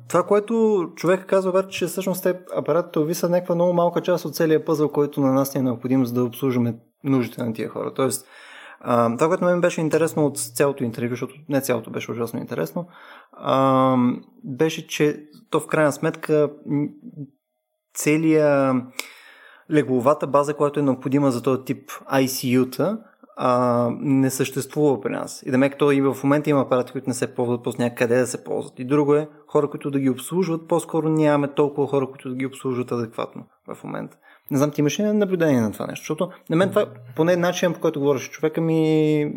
[0.09, 4.25] Това, което човек казва, обаче, че всъщност те апаратите ови са някаква много малка част
[4.25, 7.69] от целия пъзъл, който на нас не е необходим, за да обслужваме нуждите на тия
[7.69, 7.95] хора.
[7.95, 8.27] Тоест,
[8.81, 12.89] а, това, което мен беше интересно от цялото интервю, защото не цялото беше ужасно интересно,
[13.33, 13.97] а,
[14.45, 16.51] беше, че то в крайна сметка
[17.95, 18.77] целият
[19.71, 22.99] легловата база, която е необходима за този тип ICU-та,
[23.43, 25.43] а, не съществува при нас.
[25.47, 28.19] И да мек то и в момента има апарати, които не се ползват, просто някъде
[28.19, 28.79] да се ползват.
[28.79, 32.47] И друго е, хора, които да ги обслужват, по-скоро нямаме толкова хора, които да ги
[32.47, 34.17] обслужват адекватно в момента.
[34.51, 36.03] Не знам, ти имаш ли наблюдение на това нещо?
[36.03, 39.33] Защото на мен това, поне начин, по който говориш човека ми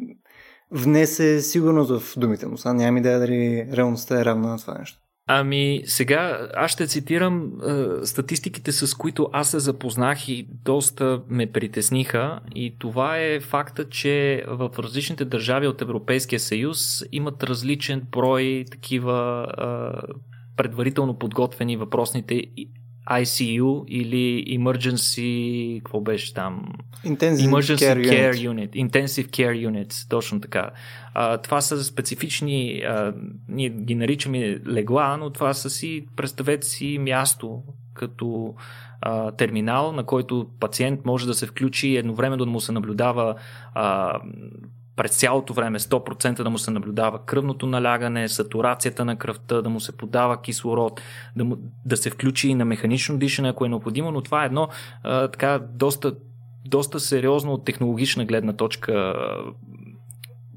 [0.71, 2.57] внесе сигурност в думите му.
[2.57, 5.02] Сега нямам идея дали реалността е равна на това нещо.
[5.35, 11.51] Ами сега аз ще цитирам е, статистиките, с които аз се запознах и доста ме
[11.51, 12.39] притесниха.
[12.55, 19.47] И това е факта, че в различните държави от Европейския съюз имат различен брой такива
[19.47, 19.63] е,
[20.57, 22.43] предварително подготвени въпросните
[23.11, 26.73] ICU или Emergency, какво беше там?
[27.05, 28.49] Intensive Emergency Care, care Unit.
[28.49, 28.89] Unit.
[28.89, 30.69] Intensive Care Units, точно така.
[31.13, 33.13] А, това са специфични, а,
[33.47, 37.63] ние ги наричаме легла, но това са си, представете си място
[37.93, 38.55] като
[39.01, 43.35] а, терминал, на който пациент може да се включи едновременно да му се наблюдава
[43.73, 44.19] а,
[44.95, 49.79] през цялото време 100% да му се наблюдава кръвното налягане, сатурацията на кръвта, да му
[49.79, 51.01] се подава кислород,
[51.35, 54.45] да, му, да се включи и на механично дишане, ако е необходимо, но това е
[54.45, 54.67] едно
[55.03, 56.15] а, така доста,
[56.65, 59.13] доста сериозно от технологична гледна точка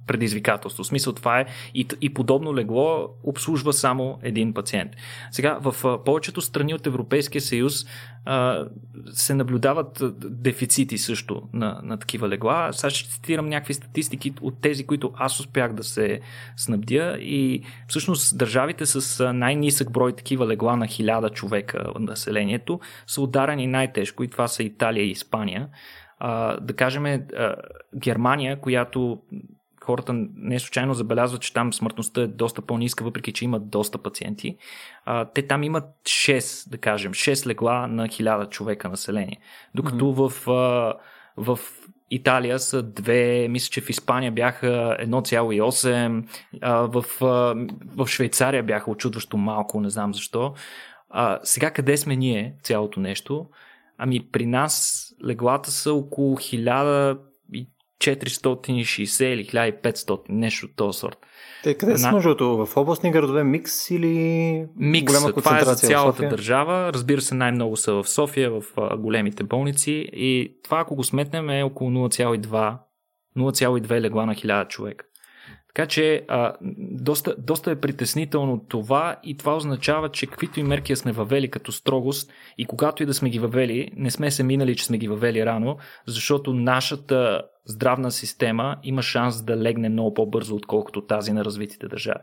[0.06, 0.84] предизвикателство.
[0.84, 4.92] В смисъл това е и, и подобно легло обслужва само един пациент.
[5.30, 7.86] Сега, в а, повечето страни от Европейския съюз
[8.24, 8.64] а,
[9.12, 10.02] се наблюдават
[10.42, 12.72] дефицити също на, на такива легла.
[12.72, 16.20] Сега ще цитирам някакви статистики от тези, които аз успях да се
[16.56, 23.20] снабдя и всъщност държавите с най-нисък брой такива легла на хиляда човека от населението са
[23.20, 25.68] ударени най-тежко и това са Италия и Испания.
[26.18, 27.22] А, да кажем,
[27.96, 29.18] Германия, която
[29.86, 34.56] хората не случайно забелязват, че там смъртността е доста по-ниска, въпреки че имат доста пациенти.
[35.04, 39.38] А, те там имат 6, да кажем, 6 легла на 1000 човека население.
[39.74, 40.28] Докато mm-hmm.
[40.28, 40.96] в,
[41.36, 41.58] в
[42.10, 46.24] Италия са 2, мисля, че в Испания бяха 1,8,
[46.62, 47.04] в,
[47.96, 50.54] в Швейцария бяха очудващо малко, не знам защо.
[51.10, 53.46] А, сега къде сме ние, цялото нещо?
[53.98, 56.36] Ами при нас леглата са около
[58.00, 61.18] 1460 или 1500, нещо от този сорт.
[61.62, 66.28] Те къде са между В областни градове микс или микс, голяма това е за цялата
[66.28, 66.92] държава.
[66.92, 68.62] Разбира се, най-много са в София, в
[68.98, 72.76] големите болници и това, ако го сметнем, е около 0,2
[73.36, 75.04] 0,2 легла на 1000 човек.
[75.74, 80.96] Така че а, доста, доста е притеснително това и това означава, че каквито и мерки
[80.96, 84.76] сме въвели като строгост и когато и да сме ги въвели, не сме се минали,
[84.76, 90.56] че сме ги въвели рано, защото нашата здравна система има шанс да легне много по-бързо,
[90.56, 92.20] отколкото тази на развитите държави.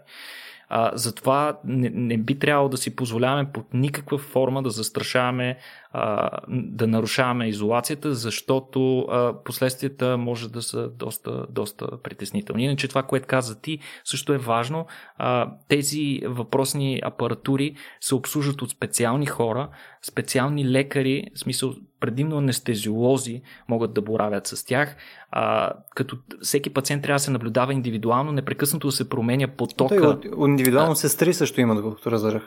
[0.75, 5.57] А, затова не, не би трябвало да си позволяваме под никаква форма да застрашаваме,
[5.91, 12.63] а, да нарушаваме изолацията, защото а, последствията може да са доста, доста притеснителни.
[12.63, 14.85] Иначе това, което каза ти, също е важно.
[15.17, 19.69] А, тези въпросни апаратури се обслужват от специални хора,
[20.01, 21.73] специални лекари, в смисъл
[22.03, 24.95] предимно анестезиолози могат да боравят с тях,
[25.31, 30.19] а, като всеки пациент трябва да се наблюдава индивидуално, непрекъснато да се променя потока.
[30.21, 32.43] Той, индивидуално а, сестри също има, доколкото разбрах.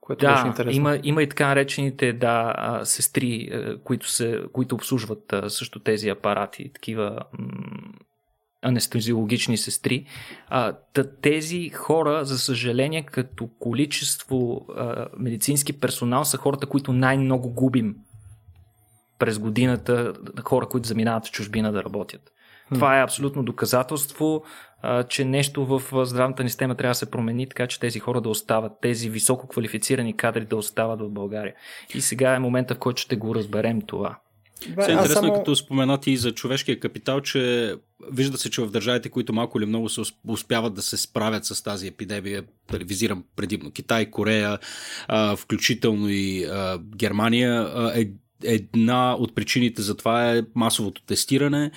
[0.00, 0.76] Което да, беше интересно.
[0.76, 3.50] Има, има и така наречените да, сестри,
[3.84, 7.20] които, се, които обслужват също тези апарати, такива
[8.62, 10.06] анестезиологични сестри.
[10.48, 10.76] А,
[11.22, 17.94] тези хора, за съжаление, като количество а, медицински персонал са хората, които най-много губим
[19.18, 22.32] през годината хора, които заминават в чужбина да работят.
[22.74, 24.42] Това е абсолютно доказателство,
[24.82, 28.20] а, че нещо в здравната ни система трябва да се промени, така че тези хора
[28.20, 31.54] да остават, тези високо квалифицирани кадри да остават в България.
[31.94, 34.18] И сега е момента, в който ще го разберем това.
[34.60, 35.34] Все интересно, само...
[35.34, 37.74] като споменати и за човешкия капитал, че
[38.12, 41.62] вижда се, че в държавите, които малко или много се успяват да се справят с
[41.62, 44.58] тази епидемия, телевизирам предимно Китай, Корея,
[45.36, 46.46] включително и
[46.96, 48.08] Германия, е
[48.44, 51.70] Една от причините за това е масовото тестиране.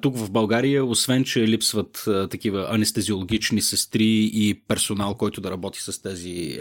[0.00, 6.02] тук в България, освен че липсват такива анестезиологични сестри и персонал, който да работи с
[6.02, 6.58] тези,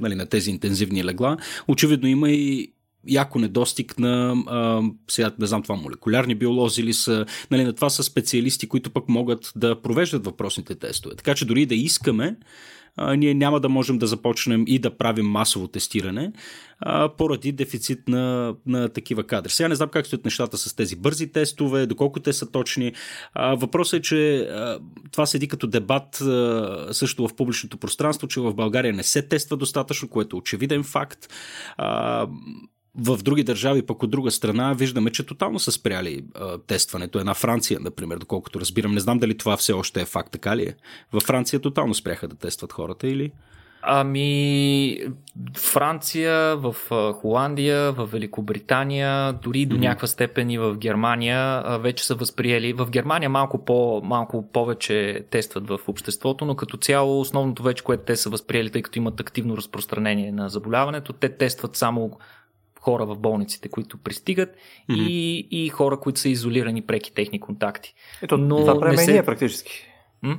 [0.00, 1.36] нали, на тези интензивни легла,
[1.68, 2.70] очевидно има и
[3.08, 4.36] яко недостиг на,
[5.10, 9.08] сега не знам това, молекулярни биолози или са, нали, на това са специалисти, които пък
[9.08, 11.16] могат да провеждат въпросните тестове.
[11.16, 12.36] Така че дори да искаме,
[13.16, 16.32] ние няма да можем да започнем и да правим масово тестиране
[16.80, 19.50] а, поради дефицит на, на такива кадри.
[19.50, 22.92] Сега не знам как стоят нещата с тези бързи тестове, доколко те са точни.
[23.34, 24.78] А, въпросът е, че а,
[25.12, 29.56] това седи като дебат а, също в публичното пространство, че в България не се тества
[29.56, 31.28] достатъчно, което е очевиден факт.
[31.76, 32.26] А,
[32.98, 37.18] в други държави, пък от друга страна, виждаме, че тотално са спряли а, тестването.
[37.18, 38.92] Една Франция, например, доколкото разбирам.
[38.92, 40.74] Не знам дали това все още е факт, така ли е?
[41.12, 43.32] Във Франция тотално спряха да тестват хората или?
[43.86, 44.98] Ами,
[45.56, 46.74] Франция, в
[47.14, 49.80] Холандия, в Великобритания, дори до mm-hmm.
[49.80, 52.72] някаква степен и в Германия вече са възприели.
[52.72, 58.04] В Германия малко, по, малко повече тестват в обществото, но като цяло основното вече, което
[58.04, 62.18] те са възприели, тъй като имат активно разпространение на заболяването, те тестват само
[62.84, 64.48] хора в болниците, които пристигат
[64.90, 65.08] mm-hmm.
[65.08, 67.94] и, и хора, които са изолирани преки техни контакти.
[68.22, 69.12] Ето, Но това правим се...
[69.12, 69.86] ние практически.
[70.22, 70.38] М?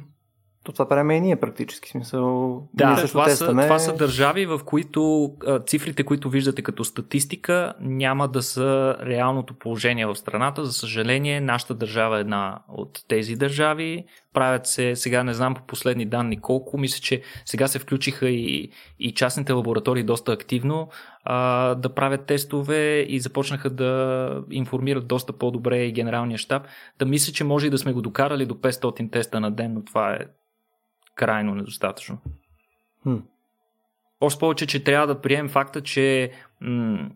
[0.64, 1.90] То това правим и ние практически.
[1.90, 3.62] Смисъл, да, също това, тестваме...
[3.62, 8.98] са, това са държави, в които а, цифрите, които виждате като статистика, няма да са
[9.02, 10.66] реалното положение в страната.
[10.66, 14.06] За съжаление, нашата държава е една от тези държави.
[14.36, 18.72] Правят се, сега не знам по последни данни колко, мисля, че сега се включиха и,
[19.00, 20.90] и частните лаборатории доста активно
[21.24, 26.68] а, да правят тестове и започнаха да информират доста по-добре и генералния щаб.
[27.00, 29.84] Да мисля, че може и да сме го докарали до 500 теста на ден, но
[29.84, 30.20] това е
[31.16, 32.18] крайно недостатъчно.
[33.04, 33.16] Хм.
[34.22, 37.10] Още повече, че трябва да приемем факта, че м-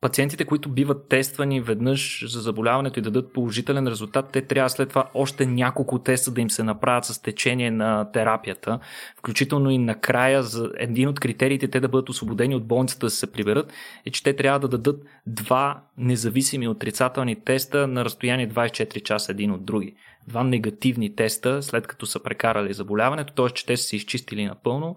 [0.00, 5.10] пациентите, които биват тествани веднъж за заболяването и дадат положителен резултат, те трябва след това
[5.14, 8.78] още няколко теста да им се направят с течение на терапията,
[9.16, 13.32] включително и накрая за един от критериите те да бъдат освободени от болницата да се
[13.32, 13.72] приберат,
[14.06, 19.50] е, че те трябва да дадат два независими отрицателни теста на разстояние 24 часа един
[19.52, 19.94] от други.
[20.28, 23.50] Два негативни теста, след като са прекарали заболяването, т.е.
[23.50, 24.96] че те са се изчистили напълно.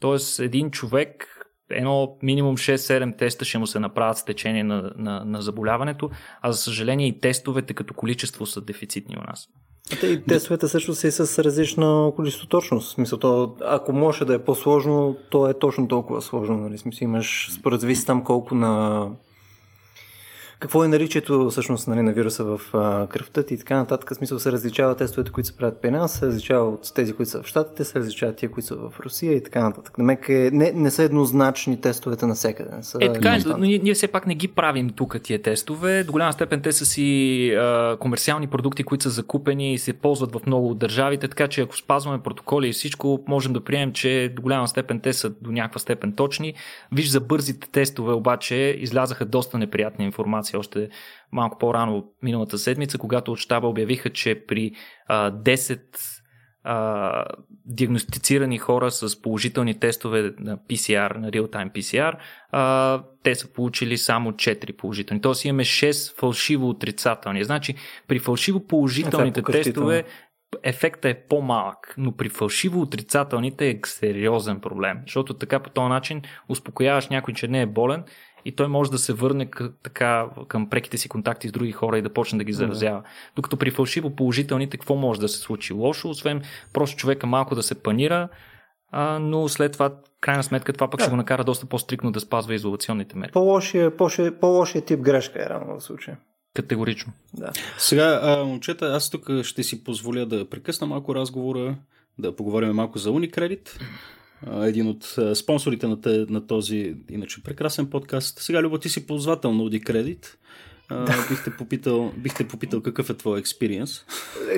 [0.00, 0.44] Т.е.
[0.44, 1.39] един човек
[1.70, 6.10] едно минимум 6-7 теста ще му се направят с течение на, на, на заболяването,
[6.42, 9.48] а за съжаление и тестовете като количество са дефицитни у нас.
[10.02, 12.94] И тестовете също са и с различна количество точност.
[12.94, 16.56] Смисъл, то, ако може да е по-сложно, то е точно толкова сложно.
[16.56, 16.78] Нали?
[16.78, 19.06] Смисъл, имаш, според там колко на
[20.60, 24.10] какво е наричието всъщност нали, на вируса в а, кръвта и така нататък.
[24.10, 27.30] В смисъл се различава тестовете, които се правят при нас, се различава от тези, които
[27.30, 29.98] са в Штатите, се различават тия, които са в Русия и така нататък.
[29.98, 32.70] Намек е, не, не са еднозначни тестовете на всекъде.
[32.82, 36.04] Са е, така е, но ние, ние все пак не ги правим тук тия тестове.
[36.04, 40.32] До голяма степен те са си а, комерциални продукти, които са закупени и се ползват
[40.32, 44.32] в много от държавите, така че ако спазваме протоколи и всичко, можем да приемем, че
[44.36, 46.54] до голяма степен те са до някаква степен точни.
[46.92, 50.88] Виж за бързите тестове обаче излязаха доста неприятна информация още
[51.32, 54.72] малко по-рано миналата седмица, когато от щаба обявиха, че при
[55.06, 55.80] а, 10
[56.64, 57.24] а,
[57.66, 62.16] диагностицирани хора с положителни тестове на PCR, на real-time PCR,
[62.52, 65.20] а, те са получили само 4 положителни.
[65.20, 67.44] Тоест имаме 6 фалшиво отрицателни.
[67.44, 67.74] Значи
[68.08, 70.04] при фалшиво положителните е, тестове
[70.62, 76.22] ефектът е по-малък, но при фалшиво отрицателните е сериозен проблем, защото така по този начин
[76.48, 78.04] успокояваш някой, че не е болен
[78.44, 81.98] и той може да се върне к, така, към преките си контакти с други хора
[81.98, 83.00] и да почне да ги заразява.
[83.00, 83.36] Mm-hmm.
[83.36, 85.72] Докато при фалшиво положителните, какво може да се случи?
[85.72, 88.28] Лошо, освен просто човека малко да се панира,
[88.92, 91.04] а, но след това, крайна сметка, това пък да.
[91.04, 93.32] ще го накара доста по-стрикно да спазва изолационните мерки.
[93.32, 96.18] По-лошия, по-лошия, по-лошия тип грешка е рано в случая.
[96.54, 97.12] Категорично.
[97.34, 97.52] Да.
[97.78, 101.76] Сега, а, момчета, аз тук ще си позволя да прекъсна малко разговора,
[102.18, 103.80] да поговорим малко за Unicredit
[104.62, 108.38] един от спонсорите на, те, на този иначе прекрасен подкаст.
[108.38, 110.26] Сега, Любо, ти си ползвател на Audi Credit.
[110.90, 111.26] Да.
[111.28, 114.04] Бихте, попитал, бихте попитал какъв е твой експириенс.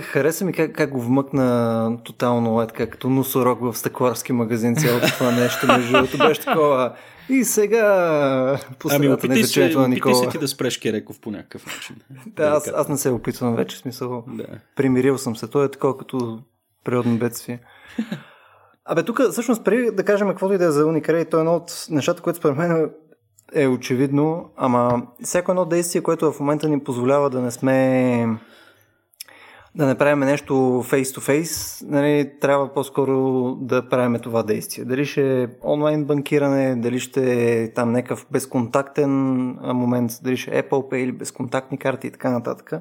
[0.01, 5.07] Хареса ми как, как го вмъкна тотално, е така, като носорог в стъкларски магазин, цялото
[5.19, 6.97] това нещо, между другото беше такова.
[7.29, 8.59] И сега
[8.91, 10.17] ами, опити се, на Никола.
[10.17, 11.97] Опити се ти да спреш Кереков по някакъв начин.
[12.27, 14.25] да, аз, аз не се опитвам вече, смисъл.
[14.29, 14.47] Да.
[14.77, 15.49] Примирил съм се.
[15.49, 16.39] Той е такова като
[16.85, 17.61] природно бедствие.
[18.85, 21.55] Абе, тук всъщност преди да кажем каквото и да е за Unicredit, то е едно
[21.55, 22.91] от нещата, което според мен
[23.55, 28.27] е очевидно, ама всяко едно действие, което в момента ни позволява да не сме
[29.75, 30.55] да не правим нещо
[30.87, 34.85] face-to-face, нали, трябва по-скоро да правим това действие.
[34.85, 39.11] Дали ще е онлайн банкиране, дали ще е там някакъв безконтактен
[39.63, 42.73] момент, дали ще е Apple Pay или безконтактни карти и така нататък.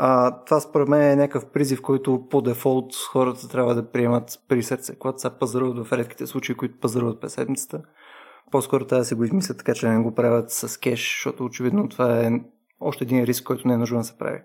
[0.00, 4.62] А, това според мен е някакъв призив, който по дефолт хората трябва да приемат при
[4.62, 7.82] сърце, когато са пазаруват в редките случаи, които пазаруват през седмицата.
[8.50, 11.88] По-скоро трябва да се го измислят така, че не го правят с кеш, защото очевидно
[11.88, 12.30] това е
[12.80, 14.38] още един риск, който не е нужно да се прави.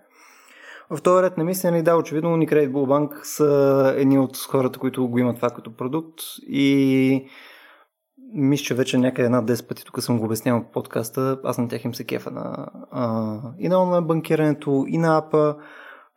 [0.90, 5.18] В този ред на мислене, да, очевидно Unicredit Bullbank са едни от хората, които го
[5.18, 7.26] имат това като продукт и
[8.34, 11.40] мисля, че вече някъде една 10 пъти тук съм го обяснявал в подкаста.
[11.44, 15.56] Аз на тях им се кефа на, а, и на онлайн банкирането, и на апа.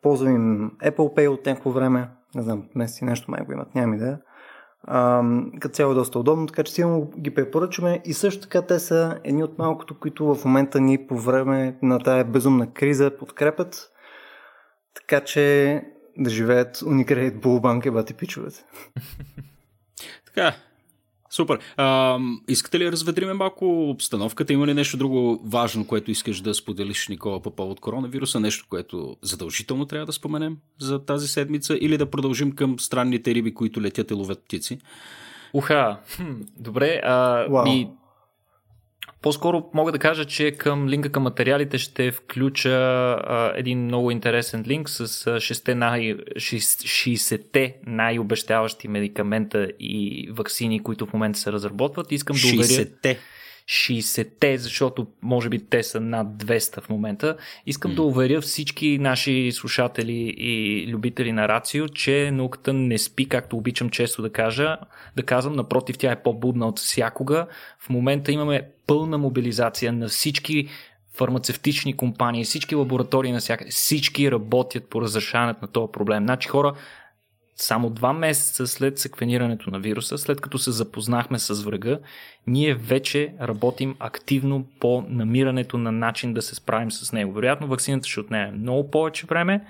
[0.02, 2.10] Ползвам им Apple Pay от някакво време.
[2.36, 4.20] Не знам, месеци нещо май го имат, нямам идея.
[4.84, 5.24] А,
[5.60, 9.20] като цяло е доста удобно, така че силно ги препоръчваме и също така те са
[9.24, 13.92] едни от малкото, които в момента ни по време на тая безумна криза подкрепят.
[14.94, 15.82] Така че
[16.18, 18.66] да живеят Unicredit Bullbank е бати пичовете.
[20.26, 20.54] така,
[21.38, 21.60] Супер.
[21.78, 24.54] А, искате ли да разведриме малко обстановката?
[24.54, 28.40] Има ли нещо друго важно, което искаш да споделиш, Никола, по повод коронавируса?
[28.40, 31.78] Нещо, което задължително трябва да споменем за тази седмица?
[31.82, 34.80] Или да продължим към странните риби, които летят и ловят птици?
[35.54, 37.02] Уха, хм, добре.
[37.04, 37.64] А, wow.
[37.64, 37.90] ми,
[39.22, 44.64] по-скоро мога да кажа, че към линка към материалите ще включа а, един много интересен
[44.68, 52.12] линк с 6 най, 60-те най-обещаващи медикамента и вакцини, които в момента се разработват.
[52.12, 52.56] Искам 60-те.
[52.56, 52.86] да уверя...
[52.86, 53.20] 60-те,
[54.58, 57.38] защото може би те са над 200 в момента.
[57.66, 57.96] Искам mm.
[57.96, 63.90] да уверя всички наши слушатели и любители на Рацио, че науката не спи, както обичам
[63.90, 64.78] често да кажа.
[65.16, 67.48] Да казвам, напротив, тя е по-будна от всякога.
[67.80, 70.68] В момента имаме пълна мобилизация на всички
[71.18, 76.24] фармацевтични компании, всички лаборатории на всяка, всички работят по разрешаването на този проблем.
[76.24, 76.74] Значи хора,
[77.58, 82.00] само два месеца след секвенирането на вируса, след като се запознахме с врага,
[82.48, 87.34] ние вече работим активно по намирането на начин да се справим с него.
[87.34, 89.66] Вероятно, вакцината ще отнеме много повече време,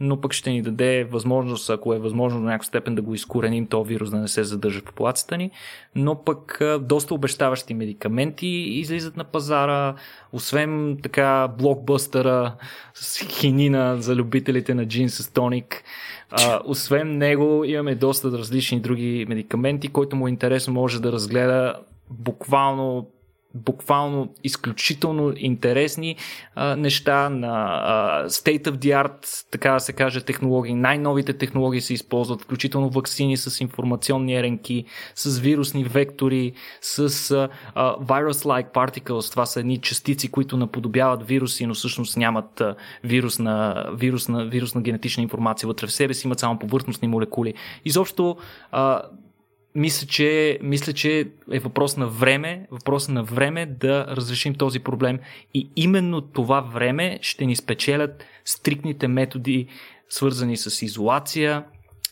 [0.00, 3.66] но пък ще ни даде възможност, ако е възможно до някаква степен да го изкореним,
[3.66, 5.50] то вирус да не се задържа в популацията ни,
[5.94, 9.94] но пък доста обещаващи медикаменти излизат на пазара,
[10.32, 12.54] освен така блокбъстъра
[12.94, 15.84] с хинина за любителите на джин с тоник,
[16.30, 21.74] а, освен него имаме доста различни други медикаменти, който му е интересно може да разгледа
[22.10, 23.10] буквално
[23.54, 26.16] буквално изключително интересни
[26.54, 30.74] а, неща на а, state of the art, така да се каже, технологии.
[30.74, 34.84] Най-новите технологии се използват, включително вакцини с информационни ренки,
[35.14, 37.48] с вирусни вектори, с а,
[37.96, 39.30] virus-like particles.
[39.30, 42.74] Това са едни частици, които наподобяват вируси, но всъщност нямат а,
[43.04, 47.54] вирусна, вирусна, вирусна генетична информация вътре в себе си, имат само повърхностни молекули.
[47.84, 48.36] Изобщо
[48.72, 49.02] а,
[49.74, 55.18] мисля, че, мисля, че е въпрос на време, въпрос на време да разрешим този проблем
[55.54, 59.66] и именно това време ще ни спечелят стрикните методи,
[60.08, 61.64] свързани с изолация,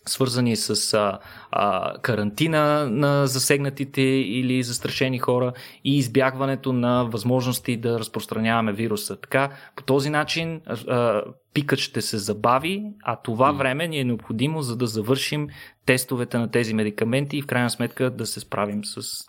[0.07, 1.19] свързани с а,
[1.51, 5.53] а, карантина на засегнатите или застрашени хора
[5.85, 9.21] и избягването на възможности да разпространяваме вируса.
[9.21, 11.23] Така, по този начин а,
[11.55, 15.49] пикът ще се забави, а това време ни е необходимо, за да завършим
[15.87, 19.25] тестовете на тези медикаменти и в крайна сметка да се справим с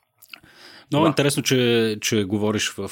[0.92, 2.92] много интересно, че, че говориш в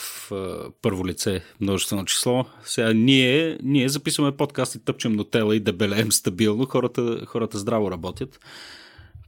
[0.82, 2.46] първо лице множествено число.
[2.64, 6.66] Сега ние, ние записваме подкаст и тъпчем нотела и дебелеем стабилно.
[6.66, 8.40] Хората, хората здраво работят.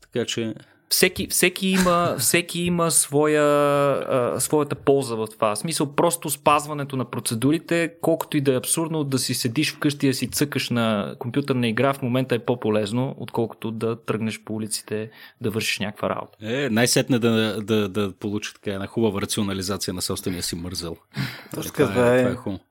[0.01, 0.53] Така че
[0.89, 5.55] всеки, всеки има, всеки има своя, а, своята полза в това.
[5.55, 10.07] В смисъл, просто спазването на процедурите, колкото и да е абсурдно да си седиш вкъщи
[10.07, 15.09] да си цъкаш на компютърна игра, в момента е по-полезно, отколкото да тръгнеш по улиците
[15.41, 16.37] да вършиш някаква работа.
[16.41, 20.95] Е, най-сетне да, да, да получи така една хубава рационализация на собствения си мързел.
[21.55, 22.63] Точка, това, е, това е хубаво.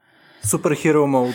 [0.44, 1.34] Супер хиро мод.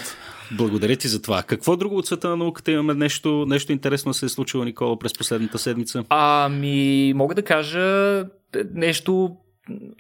[0.52, 1.44] Благодаря ти за това.
[1.44, 2.94] Какво друго от света на науката имаме?
[2.94, 6.04] Нещо, нещо интересно се е случило, Никола, през последната седмица?
[6.10, 8.26] Ами, мога да кажа
[8.74, 9.38] нещо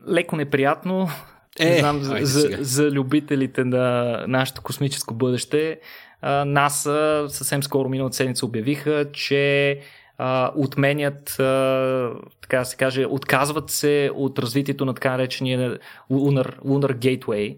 [0.10, 1.10] леко неприятно.
[1.60, 5.80] Е, Не знам, за, за, за любителите на нашето космическо бъдеще.
[6.46, 9.80] НАСА съвсем скоро миналата седмица обявиха, че
[10.18, 15.80] а, отменят, а, така да се каже, отказват се от развитието на така наречения
[16.12, 17.58] Lunar, Lunar Gateway,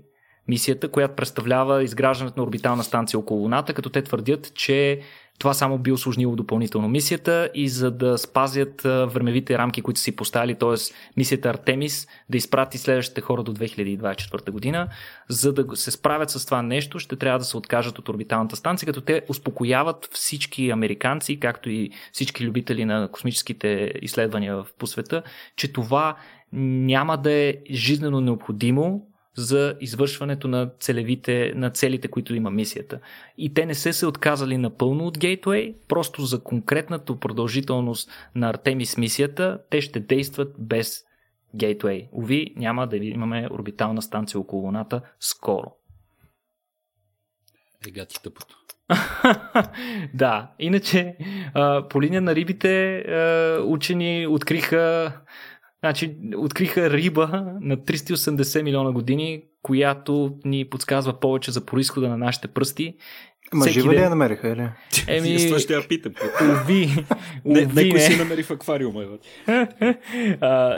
[0.49, 4.99] мисията, която представлява изграждането на орбитална станция около Луната, като те твърдят, че
[5.39, 10.55] това само би осложнило допълнително мисията и за да спазят времевите рамки, които си поставили,
[10.55, 10.75] т.е.
[11.17, 14.87] мисията Артемис да изпрати следващите хора до 2024 година,
[15.29, 18.85] за да се справят с това нещо, ще трябва да се откажат от орбиталната станция,
[18.85, 25.23] като те успокояват всички американци, както и всички любители на космическите изследвания по света,
[25.55, 26.15] че това
[26.53, 32.99] няма да е жизнено необходимо за извършването на целевите, на целите, които има мисията.
[33.37, 38.97] И те не се се отказали напълно от Gateway, просто за конкретната продължителност на Артемис
[38.97, 41.03] мисията, те ще действат без
[41.55, 42.07] Gateway.
[42.13, 45.71] Ови, няма да имаме орбитална станция около Луната скоро.
[47.87, 48.55] Ега ти тъпото.
[50.13, 51.15] да, иначе
[51.89, 53.03] по линия на рибите
[53.65, 55.13] учени откриха
[55.79, 62.47] Значи, откриха риба на 380 милиона години, която ни подсказва повече за происхода на нашите
[62.47, 62.95] пръсти
[63.53, 64.69] Ма жива ли я намериха, или?
[65.07, 65.47] Еми...
[65.47, 66.13] това ще я питам.
[66.41, 67.05] Уви.
[67.45, 69.03] не, некой си намери в аквариума.
[70.41, 70.77] а,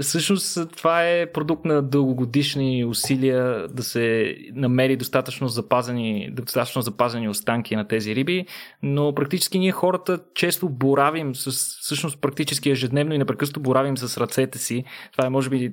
[0.00, 7.76] всъщност това е продукт на дългогодишни усилия да се намери достатъчно запазени, достатъчно запазени останки
[7.76, 8.46] на тези риби,
[8.82, 11.50] но практически ние хората често боравим с,
[11.80, 14.84] всъщност практически ежедневно и непрекъснато боравим с ръцете си.
[15.12, 15.72] Това е може би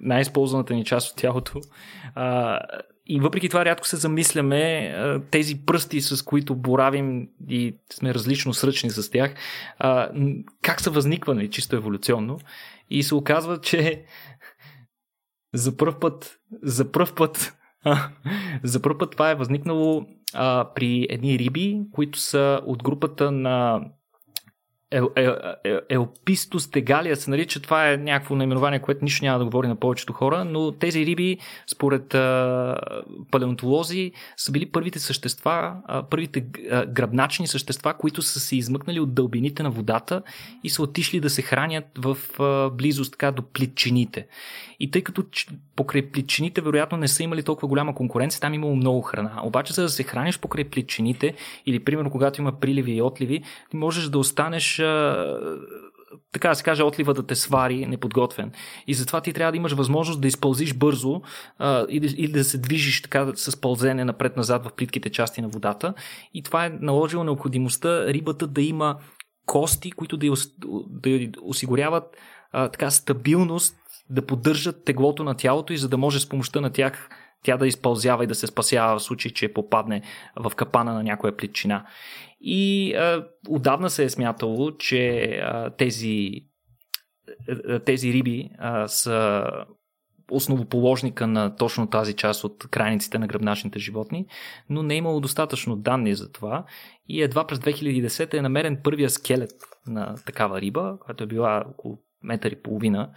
[0.00, 1.60] най-използваната ни част от тялото.
[2.14, 2.58] А,
[3.10, 4.94] и въпреки това рядко се замисляме
[5.30, 9.34] тези пръсти, с които боравим и сме различно сръчни с тях,
[10.62, 12.38] как са възниквани чисто еволюционно.
[12.90, 14.04] И се оказва, че
[15.54, 17.56] за първ път, за първ път,
[18.62, 23.84] за първ път това е възникнало а, при едни риби, които са от групата на
[25.88, 27.62] Елпистус тегалия се нарича.
[27.62, 31.38] Това е някакво наименование, което нищо няма да говори на повечето хора, но тези риби,
[31.66, 32.08] според
[33.30, 35.76] палеонтолози, са били първите същества,
[36.10, 40.22] първите а, гръбначни същества, които са се измъкнали от дълбините на водата
[40.64, 42.16] и са отишли да се хранят в
[42.72, 44.26] близост така до плитчините.
[44.80, 45.24] И тъй като
[45.76, 49.40] покрай плитчините вероятно не са имали толкова голяма конкуренция, там имало много храна.
[49.44, 51.34] Обаче за да се храниш покрай плитчините
[51.66, 54.79] или примерно когато има приливи и отливи, ти можеш да останеш
[56.32, 58.52] така да се каже, отлива да те свари неподготвен.
[58.86, 61.20] И затова ти трябва да имаш възможност да изпълзиш бързо
[61.58, 65.48] а, и, да, и да се движиш така с пълзене напред-назад в плитките части на
[65.48, 65.94] водата.
[66.34, 68.96] И това е наложило необходимостта рибата да има
[69.46, 70.34] кости, които да,
[70.86, 72.16] да осигуряват
[72.52, 73.76] а, така стабилност,
[74.10, 77.08] да поддържат теглото на тялото и за да може с помощта на тях
[77.42, 80.02] тя да изпълзява и да се спасява в случай, че попадне
[80.36, 81.86] в капана на някоя плитчина.
[82.40, 86.30] И а, отдавна се е смятало, че а, тези,
[87.84, 89.44] тези риби а, са
[90.30, 94.26] основоположника на точно тази част от крайниците на гръбначните животни,
[94.68, 96.64] но не е имало достатъчно данни за това.
[97.08, 99.52] И едва през 2010 е намерен първия скелет
[99.86, 103.10] на такава риба, която е била около метър и половина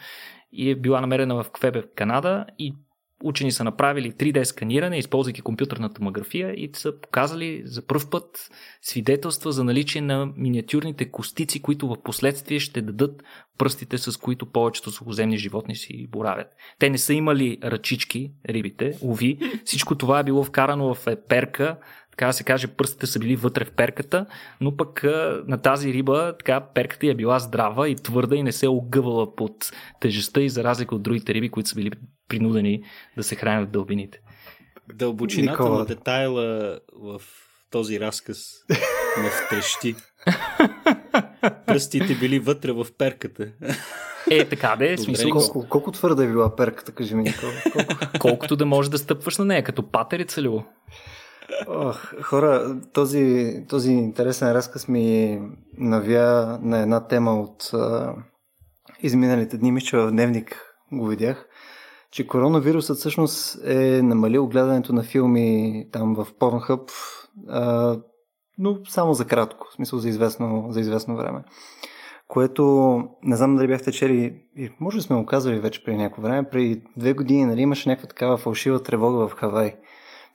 [0.51, 2.75] и е била намерена в Квебек, Канада и
[3.23, 8.49] учени са направили 3D сканиране, използвайки компютърна томография и са показали за първ път
[8.81, 13.23] свидетелства за наличие на миниатюрните костици, които в последствие ще дадат
[13.57, 16.47] пръстите, с които повечето сухоземни животни си боравят.
[16.79, 19.37] Те не са имали ръчички, рибите, уви.
[19.65, 21.77] Всичко това е било вкарано в перка,
[22.13, 24.25] така да се каже, пръстите са били вътре в перката,
[24.61, 25.03] но пък
[25.47, 29.35] на тази риба така перката е била здрава и твърда и не се е огъвала
[29.35, 31.91] под тежестта и за разлика от другите риби, които са били
[32.29, 32.83] принудени
[33.17, 34.19] да се хранят в дълбините.
[34.93, 35.79] Дълбочината Никола.
[35.79, 37.21] на детайла в
[37.71, 38.37] този разказ
[39.21, 39.95] ме втрещи.
[41.65, 43.47] Пръстите били вътре в перката.
[44.31, 44.97] Е, така да е.
[44.97, 45.29] Смисъл...
[45.29, 47.51] Колко, колко твърда е била перката, кажи ми, Никола?
[47.73, 48.19] Колко?
[48.19, 50.49] Колкото да можеш да стъпваш на нея, като патерица ли?
[51.67, 55.39] Ох, хора, този, този интересен разказ ми
[55.77, 58.15] навя на една тема от а,
[58.99, 59.71] изминалите дни.
[59.71, 61.47] Мисля, в дневник го видях,
[62.11, 66.91] че коронавирусът всъщност е намалил гледането на филми там в Pornhub,
[67.49, 67.97] а,
[68.57, 71.43] но само за кратко, в смисъл за известно, за известно време.
[72.27, 72.63] Което,
[73.23, 74.41] не знам дали бяхте чели,
[74.79, 78.07] може да сме го казали вече преди някакво време, преди две години нали, имаше някаква
[78.07, 79.75] такава фалшива тревога в Хавай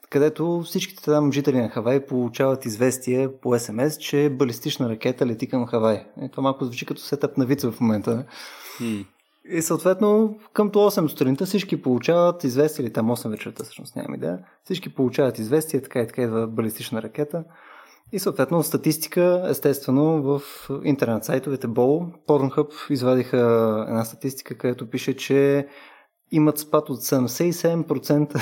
[0.09, 5.67] където всичките там жители на Хавай получават известие по СМС, че балистична ракета лети към
[5.67, 6.05] Хавай.
[6.21, 8.25] Е, това малко звучи като сетъп на вица в момента.
[8.79, 9.05] Hmm.
[9.51, 14.39] И съответно към 8 сутринта всички получават известие, или там 8 вечерта, всъщност нямам идея,
[14.63, 17.43] всички получават известие, така и така идва балистична ракета.
[18.11, 20.41] И съответно статистика, естествено, в
[20.83, 23.37] интернет сайтовете БОЛ, Pornhub извадиха
[23.87, 25.67] една статистика, където пише, че
[26.31, 28.41] имат спад от 77%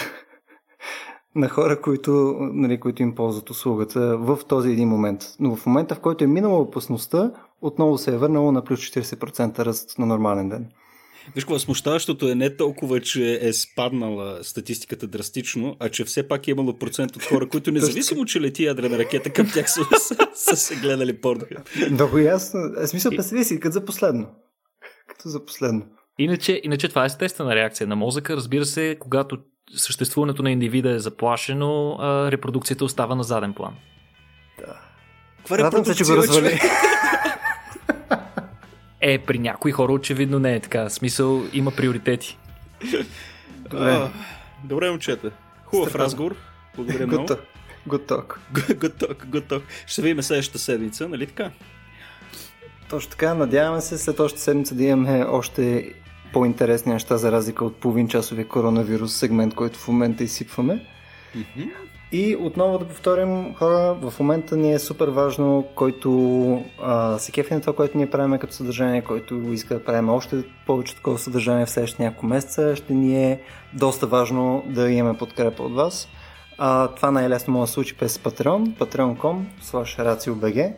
[1.38, 5.21] на хора, които, нали, които им ползват услугата в този един момент.
[5.39, 7.31] Но в момента, в който е минала опасността,
[7.61, 10.67] отново се е върнало на плюс 40% ръст на нормален ден.
[11.35, 16.47] Виж какво, смущаващото е не толкова, че е спаднала статистиката драстично, а че все пак
[16.47, 20.15] е имало процент от хора, които независимо, че лети ядрена ракета към тях са, са,
[20.35, 21.43] са се гледали порно.
[21.91, 22.59] Много ясно.
[22.81, 24.27] Е, смисъл, представи си, като за последно.
[25.07, 25.85] Като за последно.
[26.19, 28.35] Иначе, иначе това е естествена реакция на мозъка.
[28.35, 29.38] Разбира се, когато
[29.76, 33.74] съществуването на индивида е заплашено, а репродукцията остава на заден план.
[34.59, 34.80] Да.
[35.38, 36.59] Каква репродукция, се, че го развали.
[39.01, 40.84] Е, при някои хора очевидно не е така.
[40.84, 42.38] В смисъл има приоритети.
[43.70, 44.09] Добре,
[44.63, 45.32] Добре момчета.
[45.65, 46.05] Хубав Страхно.
[46.05, 46.36] разговор.
[46.76, 47.28] Благодаря много.
[47.28, 47.39] Talk,
[47.89, 49.61] good talk.
[49.88, 51.51] Ще видим следващата седмица, нали така?
[52.89, 55.93] Точно така, надяваме се след още седмица да имаме още
[56.34, 60.86] по-интересни неща, за разлика от половин часовия коронавирус сегмент, който в момента изсипваме.
[61.38, 61.69] Mm-hmm.
[62.11, 67.53] И отново да повторим, хора, в момента ни е супер важно, който а, се кефи
[67.53, 71.65] на това, което ние правим като съдържание, който иска да правим още повече такова съдържание
[71.65, 73.39] в следващите няколко месеца, ще ни е
[73.73, 76.07] доста важно да имаме подкрепа от вас.
[76.57, 80.73] А, това най-лесно може да случи през Patreon, patreon.com, slash RACIOBG.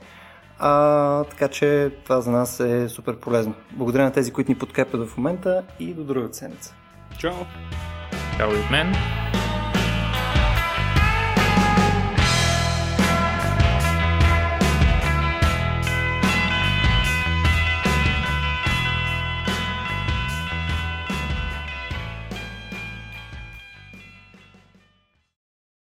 [0.60, 3.54] А, така че това за нас е супер полезно.
[3.72, 6.76] Благодаря на тези, които ни подкрепят в момента и до другата седмица.
[7.18, 7.34] Чао!
[8.38, 8.96] Чао и от мен!